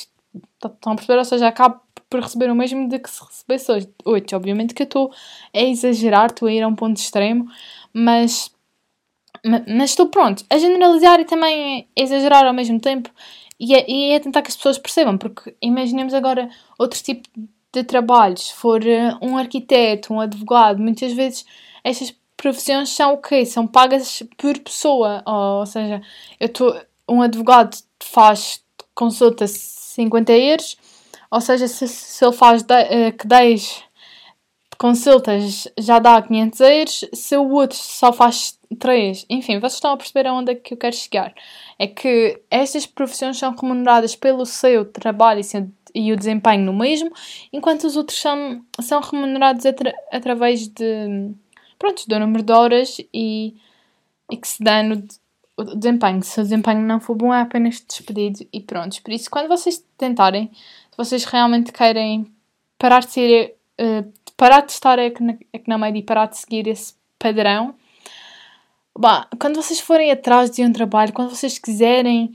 Estão 0.63 0.93
a 0.93 0.95
perceber? 0.95 1.17
Ou 1.17 1.25
seja, 1.25 1.47
acabo 1.47 1.81
por 2.09 2.21
receber 2.21 2.51
o 2.51 2.55
mesmo 2.55 2.87
de 2.87 2.99
que 2.99 3.09
se 3.09 3.23
recebesse 3.25 3.89
oito. 4.05 4.35
Obviamente 4.35 4.75
que 4.75 4.83
eu 4.83 4.85
estou 4.85 5.11
a 5.51 5.61
exagerar, 5.61 6.27
estou 6.27 6.47
a 6.47 6.53
ir 6.53 6.61
a 6.61 6.67
um 6.67 6.75
ponto 6.75 6.97
extremo, 6.97 7.47
mas, 7.91 8.51
mas 9.43 9.89
estou 9.89 10.07
pronto 10.09 10.45
a 10.47 10.57
generalizar 10.59 11.19
e 11.19 11.25
também 11.25 11.87
a 11.97 12.01
exagerar 12.01 12.45
ao 12.45 12.53
mesmo 12.53 12.79
tempo 12.79 13.09
e 13.59 13.75
a, 13.75 13.83
e 13.87 14.15
a 14.15 14.19
tentar 14.19 14.43
que 14.43 14.49
as 14.49 14.55
pessoas 14.55 14.77
percebam, 14.77 15.17
porque 15.17 15.55
imaginemos 15.59 16.13
agora 16.13 16.49
outro 16.77 17.01
tipo 17.01 17.27
de 17.73 17.83
trabalhos, 17.83 18.51
for 18.51 18.85
eh, 18.85 19.17
um 19.21 19.37
arquiteto, 19.37 20.13
um 20.13 20.19
advogado, 20.19 20.79
muitas 20.79 21.11
vezes 21.13 21.45
estas 21.83 22.15
profissões 22.37 22.89
são 22.89 23.13
o 23.13 23.17
quê? 23.17 23.45
São 23.45 23.65
pagas 23.67 24.21
por 24.37 24.57
pessoa, 24.59 25.23
ou, 25.25 25.59
ou 25.61 25.65
seja, 25.65 26.01
eu 26.39 26.49
tô, 26.49 26.75
um 27.09 27.21
advogado 27.21 27.75
faz 28.01 28.63
consulta 28.93 29.47
50 29.47 30.31
euros, 30.33 30.77
ou 31.31 31.41
seja, 31.41 31.67
se, 31.67 31.87
se 31.87 32.23
ele 32.23 32.33
faz 32.33 32.61
de, 32.63 32.75
uh, 32.75 33.27
10 33.27 33.83
consultas 34.77 35.67
já 35.79 35.97
dá 35.97 36.21
500 36.21 36.59
euros, 36.59 37.05
se 37.13 37.37
o 37.37 37.49
outro 37.49 37.77
só 37.77 38.13
faz 38.13 38.59
3, 38.79 39.25
enfim, 39.29 39.59
vocês 39.59 39.75
estão 39.75 39.93
a 39.93 39.97
perceber 39.97 40.27
aonde 40.27 40.51
é 40.51 40.55
que 40.55 40.73
eu 40.73 40.77
quero 40.77 40.95
chegar. 40.95 41.33
É 41.79 41.87
que 41.87 42.41
estas 42.51 42.85
profissões 42.85 43.37
são 43.37 43.55
remuneradas 43.55 44.15
pelo 44.15 44.45
seu 44.45 44.85
trabalho 44.85 45.39
e 45.39 45.43
seu 45.43 45.67
e 45.93 46.11
o 46.11 46.17
desempenho 46.17 46.65
no 46.65 46.73
mesmo, 46.73 47.11
enquanto 47.51 47.83
os 47.83 47.95
outros 47.95 48.19
são, 48.19 48.63
são 48.81 48.99
remunerados 48.99 49.65
atra, 49.65 49.93
através 50.11 50.67
de, 50.67 51.31
pronto, 51.77 52.03
do 52.07 52.19
número 52.19 52.43
de 52.43 52.51
horas 52.51 52.97
e, 53.13 53.55
e 54.31 54.37
que 54.37 54.47
se 54.47 54.63
dá 54.63 54.81
no 54.81 55.03
o 55.55 55.63
desempenho. 55.63 56.21
Se 56.23 56.39
o 56.39 56.43
desempenho 56.43 56.81
não 56.81 56.99
for 56.99 57.15
bom, 57.15 57.33
é 57.33 57.41
apenas 57.41 57.79
despedido 57.79 58.45
e 58.51 58.59
pronto. 58.59 59.01
Por 59.01 59.11
isso, 59.11 59.29
quando 59.29 59.47
vocês 59.47 59.83
tentarem, 59.97 60.51
se 60.53 60.97
vocês 60.97 61.23
realmente 61.25 61.71
querem 61.71 62.25
parar 62.77 63.01
de 63.01 63.11
ser, 63.11 63.55
uh, 63.79 64.11
parar 64.35 64.61
de 64.61 64.71
estar 64.71 64.99
aqui 64.99 65.23
na, 65.23 65.33
aqui 65.33 65.67
na 65.67 65.77
média 65.77 65.99
e 65.99 66.03
parar 66.03 66.27
de 66.27 66.37
seguir 66.37 66.67
esse 66.67 66.95
padrão, 67.19 67.75
bah, 68.97 69.27
quando 69.39 69.55
vocês 69.55 69.79
forem 69.79 70.11
atrás 70.11 70.49
de 70.49 70.63
um 70.63 70.73
trabalho, 70.73 71.13
quando 71.13 71.29
vocês 71.29 71.59
quiserem 71.59 72.33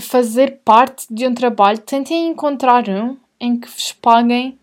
fazer 0.00 0.60
parte 0.64 1.06
de 1.10 1.26
um 1.26 1.34
trabalho, 1.34 1.78
tentem 1.78 2.28
encontrar 2.28 2.88
um 2.88 3.16
em 3.40 3.58
que 3.58 3.68
vos 3.68 3.92
paguem 3.92 4.58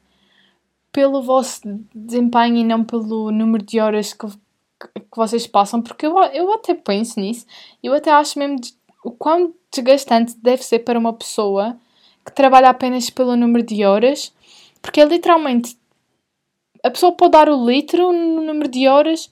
pelo 0.91 1.21
vosso 1.21 1.61
desempenho 1.95 2.57
e 2.57 2.63
não 2.63 2.83
pelo 2.83 3.31
número 3.31 3.63
de 3.63 3.79
horas 3.79 4.13
que, 4.13 4.27
que 4.27 5.15
vocês 5.15 5.47
passam, 5.47 5.81
porque 5.81 6.05
eu, 6.05 6.17
eu 6.33 6.51
até 6.53 6.73
penso 6.73 7.19
nisso, 7.19 7.45
eu 7.81 7.93
até 7.93 8.11
acho 8.11 8.37
mesmo 8.37 8.59
de, 8.59 8.73
o 9.03 9.11
quão 9.11 9.53
desgastante 9.73 10.35
deve 10.37 10.63
ser 10.63 10.79
para 10.79 10.99
uma 10.99 11.13
pessoa 11.13 11.77
que 12.25 12.33
trabalha 12.33 12.69
apenas 12.69 13.09
pelo 13.09 13.35
número 13.35 13.65
de 13.65 13.85
horas, 13.85 14.33
porque 14.81 14.99
é 14.99 15.05
literalmente 15.05 15.77
a 16.83 16.89
pessoa 16.89 17.11
pode 17.11 17.31
dar 17.31 17.49
o 17.49 17.65
litro 17.65 18.11
no 18.11 18.41
número 18.41 18.67
de 18.67 18.87
horas 18.87 19.29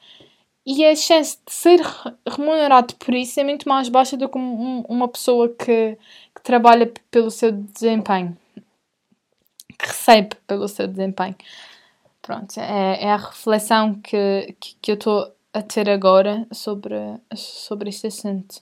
e 0.72 0.86
a 0.86 0.96
chance 0.96 1.36
de 1.44 1.52
ser 1.52 1.80
remunerado 2.28 2.94
por 2.96 3.16
isso 3.16 3.40
é 3.40 3.44
muito 3.44 3.68
mais 3.68 3.90
baixa 3.90 4.16
do 4.16 4.30
que 4.30 4.38
um, 4.38 4.82
uma 4.88 5.08
pessoa 5.08 5.50
que, 5.50 5.98
que, 6.36 6.42
trabalha 6.44 6.94
pelo 7.10 7.32
seu 7.32 7.52
desempenho, 7.52 8.38
que 9.80 9.88
recebe 9.88 10.36
pelo 10.46 10.68
seu 10.68 10.88
desempenho. 10.88 11.36
Pronto, 12.22 12.60
é, 12.60 13.04
é 13.04 13.12
a 13.12 13.18
reflexão 13.18 13.96
que, 13.96 14.56
que, 14.60 14.76
que 14.80 14.92
eu 14.92 14.96
estou 14.96 15.34
a 15.52 15.64
ter 15.64 15.90
agora 15.90 16.46
sobre, 16.52 16.96
sobre 17.36 17.90
este 17.90 18.06
assunto. 18.06 18.62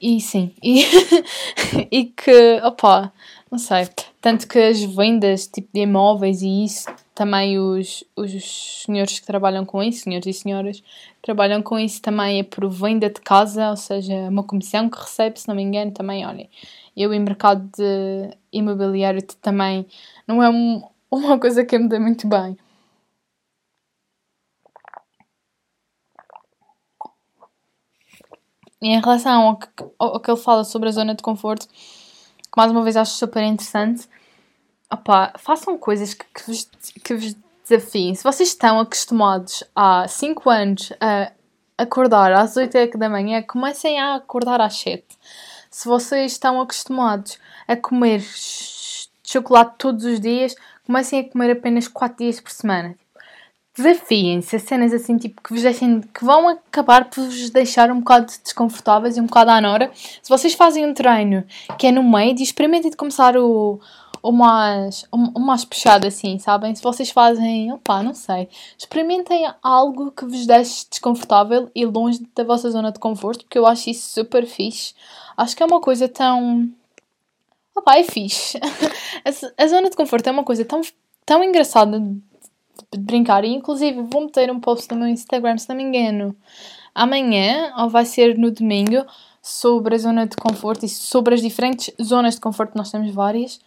E 0.00 0.20
sim, 0.20 0.52
e, 0.62 0.84
e 1.90 2.04
que, 2.06 2.60
opa, 2.62 3.12
não 3.50 3.58
sei, 3.58 3.88
tanto 4.20 4.48
que 4.48 4.58
as 4.58 4.82
vendas 4.82 5.46
tipo 5.46 5.68
de 5.72 5.80
imóveis 5.80 6.42
e 6.42 6.64
isso, 6.64 6.86
também 7.14 7.58
os, 7.58 8.04
os 8.16 8.82
senhores 8.84 9.18
que 9.20 9.26
trabalham 9.26 9.64
com 9.64 9.82
isso, 9.82 10.04
senhores 10.04 10.26
e 10.26 10.32
senhoras, 10.32 10.82
trabalham 11.22 11.62
com 11.62 11.78
isso 11.78 12.02
também 12.02 12.40
é 12.40 12.42
por 12.42 12.68
venda 12.68 13.08
de 13.08 13.20
casa, 13.20 13.70
ou 13.70 13.76
seja, 13.76 14.14
uma 14.28 14.42
comissão 14.42 14.88
que 14.88 14.98
recebe, 14.98 15.40
se 15.40 15.48
não 15.48 15.54
me 15.54 15.62
engano, 15.62 15.90
também, 15.92 16.26
olhem, 16.26 16.50
eu 16.96 17.12
em 17.12 17.20
mercado 17.20 17.68
de 17.76 18.30
imobiliário 18.52 19.22
também 19.40 19.86
não 20.26 20.42
é 20.42 20.48
um, 20.48 20.82
uma 21.10 21.38
coisa 21.38 21.64
que 21.64 21.78
me 21.78 21.88
dá 21.88 22.00
muito 22.00 22.26
bem. 22.26 22.56
E 28.80 28.88
em 28.88 29.00
relação 29.00 29.42
ao 29.42 29.56
que, 29.56 29.68
ao 29.98 30.20
que 30.20 30.30
ele 30.30 30.40
fala 30.40 30.64
sobre 30.64 30.88
a 30.88 30.92
zona 30.92 31.14
de 31.14 31.22
conforto, 31.22 31.66
que 31.66 32.56
mais 32.56 32.70
uma 32.70 32.82
vez 32.82 32.96
acho 32.96 33.12
super 33.12 33.42
interessante, 33.42 34.08
façam 35.38 35.78
coisas 35.78 36.14
que, 36.14 36.24
que, 36.24 36.46
vos, 36.46 36.68
que 37.02 37.14
vos 37.14 37.36
desafiem. 37.66 38.14
Se 38.14 38.22
vocês 38.22 38.50
estão 38.50 38.78
acostumados 38.80 39.64
há 39.74 40.06
5 40.06 40.50
anos 40.50 40.92
a 41.00 41.32
acordar 41.78 42.32
às 42.32 42.56
8 42.56 42.96
da 42.98 43.08
manhã, 43.08 43.42
comecem 43.42 43.98
a 43.98 44.16
acordar 44.16 44.60
às 44.60 44.78
7. 44.78 45.04
Se 45.70 45.88
vocês 45.88 46.32
estão 46.32 46.60
acostumados 46.60 47.38
a 47.66 47.76
comer 47.76 48.22
chocolate 49.24 49.74
todos 49.78 50.04
os 50.04 50.20
dias, 50.20 50.54
comecem 50.86 51.20
a 51.20 51.28
comer 51.28 51.52
apenas 51.52 51.88
4 51.88 52.18
dias 52.18 52.40
por 52.40 52.50
semana 52.50 52.94
desafiem-se 53.76 54.56
a 54.56 54.58
cenas 54.58 54.92
assim, 54.92 55.18
tipo, 55.18 55.42
que 55.42 55.52
vos 55.52 55.62
deixem, 55.62 56.00
que 56.00 56.24
vão 56.24 56.48
acabar 56.48 57.10
por 57.10 57.24
vos 57.24 57.50
deixar 57.50 57.90
um 57.90 57.98
bocado 57.98 58.32
desconfortáveis 58.42 59.16
e 59.16 59.20
um 59.20 59.26
bocado 59.26 59.50
à 59.50 59.60
nora. 59.60 59.90
Se 59.94 60.28
vocês 60.28 60.54
fazem 60.54 60.86
um 60.86 60.94
treino 60.94 61.44
que 61.78 61.86
é 61.86 61.92
no 61.92 62.02
meio, 62.02 62.34
experimentem 62.40 62.90
de 62.90 62.96
começar 62.96 63.36
o, 63.36 63.78
o 64.22 64.32
mais, 64.32 65.04
o, 65.12 65.38
o 65.38 65.40
mais 65.40 65.64
puxado 65.64 66.06
assim, 66.06 66.38
sabem? 66.38 66.74
Se 66.74 66.82
vocês 66.82 67.10
fazem, 67.10 67.70
opá, 67.72 68.02
não 68.02 68.14
sei, 68.14 68.48
experimentem 68.78 69.46
algo 69.62 70.10
que 70.10 70.24
vos 70.24 70.46
deixe 70.46 70.86
desconfortável 70.90 71.70
e 71.74 71.84
longe 71.84 72.26
da 72.34 72.44
vossa 72.44 72.70
zona 72.70 72.90
de 72.90 72.98
conforto, 72.98 73.44
porque 73.44 73.58
eu 73.58 73.66
acho 73.66 73.90
isso 73.90 74.12
super 74.12 74.46
fixe. 74.46 74.94
Acho 75.36 75.54
que 75.54 75.62
é 75.62 75.66
uma 75.66 75.80
coisa 75.80 76.08
tão... 76.08 76.70
Opá, 77.76 77.98
é 77.98 78.04
fixe. 78.04 78.58
a, 79.22 79.62
a 79.62 79.68
zona 79.68 79.90
de 79.90 79.96
conforto 79.96 80.26
é 80.28 80.32
uma 80.32 80.44
coisa 80.44 80.64
tão, 80.64 80.80
tão 81.26 81.44
engraçada 81.44 82.02
de 82.92 82.98
brincar. 82.98 83.44
E 83.44 83.48
inclusive 83.48 84.02
vou 84.02 84.22
meter 84.22 84.50
um 84.50 84.60
post 84.60 84.92
no 84.92 85.00
meu 85.00 85.08
Instagram, 85.08 85.58
se 85.58 85.68
não 85.68 85.76
me 85.76 85.82
engano, 85.82 86.36
amanhã, 86.94 87.72
ou 87.78 87.88
vai 87.88 88.04
ser 88.04 88.36
no 88.38 88.50
domingo, 88.50 89.04
sobre 89.42 89.94
a 89.94 89.98
zona 89.98 90.26
de 90.26 90.36
conforto 90.36 90.84
e 90.84 90.88
sobre 90.88 91.34
as 91.34 91.40
diferentes 91.40 91.94
zonas 92.02 92.34
de 92.34 92.40
conforto, 92.40 92.76
nós 92.76 92.90
temos 92.90 93.12
várias, 93.12 93.60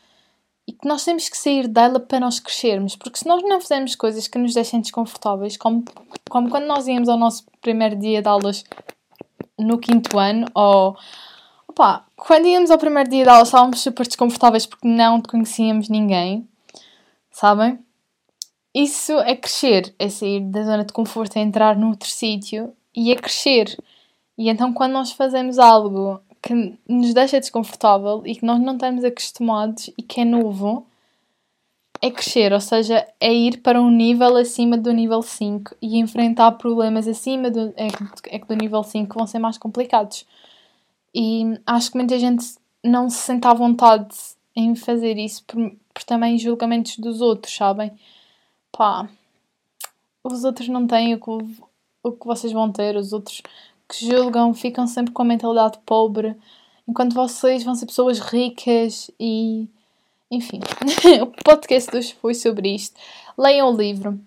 e 0.67 0.74
que 0.74 0.86
nós 0.86 1.06
temos 1.06 1.30
que 1.30 1.38
sair 1.38 1.67
dela 1.69 2.02
para 2.02 2.19
nós 2.19 2.39
crescermos, 2.39 2.98
porque 2.98 3.17
se 3.17 3.26
nós 3.26 3.41
não 3.43 3.62
fizermos 3.62 3.95
coisas 3.95 4.28
que 4.28 4.38
nos 4.38 4.54
deixem 4.54 4.82
desconfortáveis, 4.82 5.56
como, 5.56 5.86
como 6.30 6.50
quando 6.50 6.65
nós 6.65 6.86
íamos 6.86 7.08
ao 7.08 7.17
nosso 7.17 7.45
primeiro 7.62 7.95
dia 7.95 8.22
de 8.22 8.28
aulas 8.28 8.65
no 9.58 9.78
quinto 9.78 10.19
ano, 10.19 10.48
ou 10.54 10.98
opa, 11.65 12.06
quando 12.17 12.45
íamos 12.45 12.69
ao 12.69 12.78
primeiro 12.78 13.10
dia 13.10 13.24
de 13.24 13.30
aulas 13.30 13.48
estávamos 13.48 13.80
super 13.80 14.06
desconfortáveis 14.06 14.65
porque 14.65 14.88
não 14.88 15.22
conhecíamos 15.22 15.88
ninguém, 15.88 16.48
sabem? 17.32 17.80
Isso 18.73 19.13
é 19.19 19.36
crescer, 19.36 19.93
é 19.97 20.10
sair 20.10 20.41
da 20.41 20.63
zona 20.63 20.86
de 20.86 20.93
conforto, 20.93 21.38
é 21.38 21.41
entrar 21.41 21.75
num 21.75 21.89
outro 21.89 22.10
sítio 22.10 22.73
e 22.95 23.12
é 23.12 23.15
crescer. 23.15 23.77
E 24.38 24.49
então, 24.49 24.73
quando 24.73 24.93
nós 24.93 25.12
fazemos 25.12 25.58
algo 25.60 26.21
que 26.41 26.77
nos 26.88 27.13
deixa 27.13 27.39
desconfortável 27.39 28.23
e 28.25 28.36
que 28.36 28.45
nós 28.45 28.60
não 28.60 28.73
estamos 28.73 29.03
acostumados 29.03 29.89
e 29.97 30.01
que 30.01 30.21
é 30.21 30.25
novo, 30.25 30.86
é 32.01 32.10
crescer, 32.10 32.53
ou 32.53 32.62
seja, 32.62 33.05
é 33.19 33.34
ir 33.34 33.62
para 33.62 33.82
um 33.82 33.91
nível 33.91 34.38
acima 34.38 34.77
do 34.77 34.91
nível 34.93 35.21
5 35.21 35.75
e 35.82 35.97
enfrentar 35.97 36.53
problemas 36.53 37.08
acima 37.08 37.51
do, 37.51 37.73
é, 37.75 37.88
é 38.27 38.39
do 38.39 38.55
nível 38.55 38.84
5 38.84 39.10
que 39.10 39.17
vão 39.17 39.27
ser 39.27 39.39
mais 39.39 39.58
complicados. 39.58 40.25
E 41.13 41.60
acho 41.65 41.91
que 41.91 41.97
muita 41.97 42.17
gente 42.17 42.45
não 42.84 43.10
se 43.10 43.17
sente 43.17 43.45
à 43.47 43.53
vontade 43.53 44.15
em 44.55 44.75
fazer 44.75 45.17
isso 45.17 45.43
por, 45.45 45.71
por 45.93 46.03
também 46.03 46.38
julgamentos 46.38 46.97
dos 46.97 47.19
outros, 47.19 47.53
sabem? 47.53 47.91
Pá, 48.71 49.10
os 50.23 50.43
outros 50.43 50.67
não 50.67 50.86
têm 50.88 51.13
o 51.13 51.19
que, 51.19 51.29
o 52.03 52.12
que 52.12 52.25
vocês 52.25 52.53
vão 52.53 52.71
ter, 52.71 52.95
os 52.95 53.13
outros 53.13 53.41
que 53.88 54.05
julgam 54.05 54.53
ficam 54.53 54.86
sempre 54.86 55.12
com 55.12 55.23
a 55.23 55.25
mentalidade 55.25 55.79
pobre, 55.86 56.36
enquanto 56.88 57.13
vocês 57.13 57.63
vão 57.63 57.75
ser 57.75 57.88
pessoas 57.88 58.19
ricas 58.19 59.10
e. 59.19 59.67
Enfim, 60.32 60.60
o 61.23 61.43
podcast 61.43 61.95
hoje 61.95 62.15
foi 62.21 62.36
sobre 62.36 62.75
isto. 62.75 62.99
Leiam 63.36 63.73
o 63.73 63.75
livro. 63.75 64.19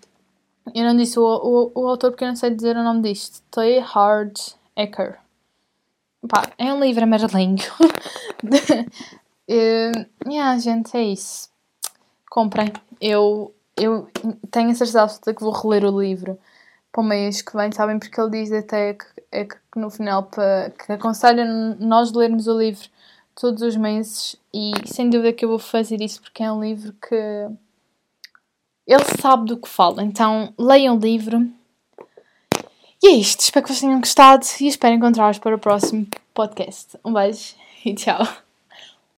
Eu 0.74 0.84
não 0.84 0.96
disse 0.96 1.18
o, 1.18 1.22
o, 1.22 1.72
o 1.74 1.88
autor 1.88 2.10
porque 2.10 2.24
eu 2.24 2.28
não 2.28 2.36
sei 2.36 2.50
dizer 2.50 2.76
o 2.76 2.82
nome 2.82 3.02
disto. 3.02 3.40
Tay 3.50 3.78
Hard 3.78 4.36
Ecker. 4.76 5.18
Pá, 6.28 6.50
é 6.58 6.72
um 6.72 6.80
livro 6.80 7.04
amarelinho. 7.04 7.62
uh, 9.48 10.28
yeah, 10.30 10.58
gente, 10.58 10.96
é 10.96 11.04
isso. 11.04 11.48
Comprem. 12.28 12.72
Eu, 13.00 13.54
eu 13.76 14.08
tenho 14.50 14.70
a 14.70 14.74
certeza 14.74 15.02
absoluta 15.02 15.34
que 15.34 15.42
vou 15.42 15.52
reler 15.52 15.84
o 15.84 16.00
livro 16.00 16.38
para 16.90 17.00
o 17.00 17.04
mês 17.04 17.40
que 17.40 17.56
vem, 17.56 17.72
sabem? 17.72 17.98
Porque 17.98 18.20
ele 18.20 18.30
diz 18.30 18.52
até 18.52 18.94
que, 18.94 19.04
é 19.30 19.44
que 19.44 19.56
no 19.74 19.90
final 19.90 20.24
para, 20.24 20.70
que 20.70 20.92
aconselha 20.92 21.44
nós 21.80 22.12
lermos 22.12 22.46
o 22.46 22.58
livro 22.58 22.88
todos 23.34 23.62
os 23.62 23.76
meses 23.76 24.36
e 24.52 24.72
sem 24.86 25.08
dúvida 25.08 25.32
que 25.32 25.44
eu 25.44 25.48
vou 25.48 25.58
fazer 25.58 26.00
isso 26.02 26.20
porque 26.20 26.42
é 26.42 26.52
um 26.52 26.62
livro 26.62 26.92
que 26.92 27.48
ele 28.86 29.04
sabe 29.20 29.46
do 29.46 29.56
que 29.56 29.68
fala. 29.68 30.02
Então 30.02 30.52
leiam 30.58 30.96
o 30.96 31.00
livro. 31.00 31.48
E 33.02 33.08
é 33.08 33.10
isto. 33.12 33.40
Espero 33.40 33.64
que 33.64 33.72
vocês 33.72 33.80
tenham 33.80 33.98
gostado 33.98 34.44
e 34.60 34.68
espero 34.68 34.94
encontrar-vos 34.94 35.38
para 35.38 35.56
o 35.56 35.58
próximo 35.58 36.06
podcast. 36.34 36.98
Um 37.04 37.12
beijo 37.12 37.54
e 37.84 37.94
tchau. 37.94 38.51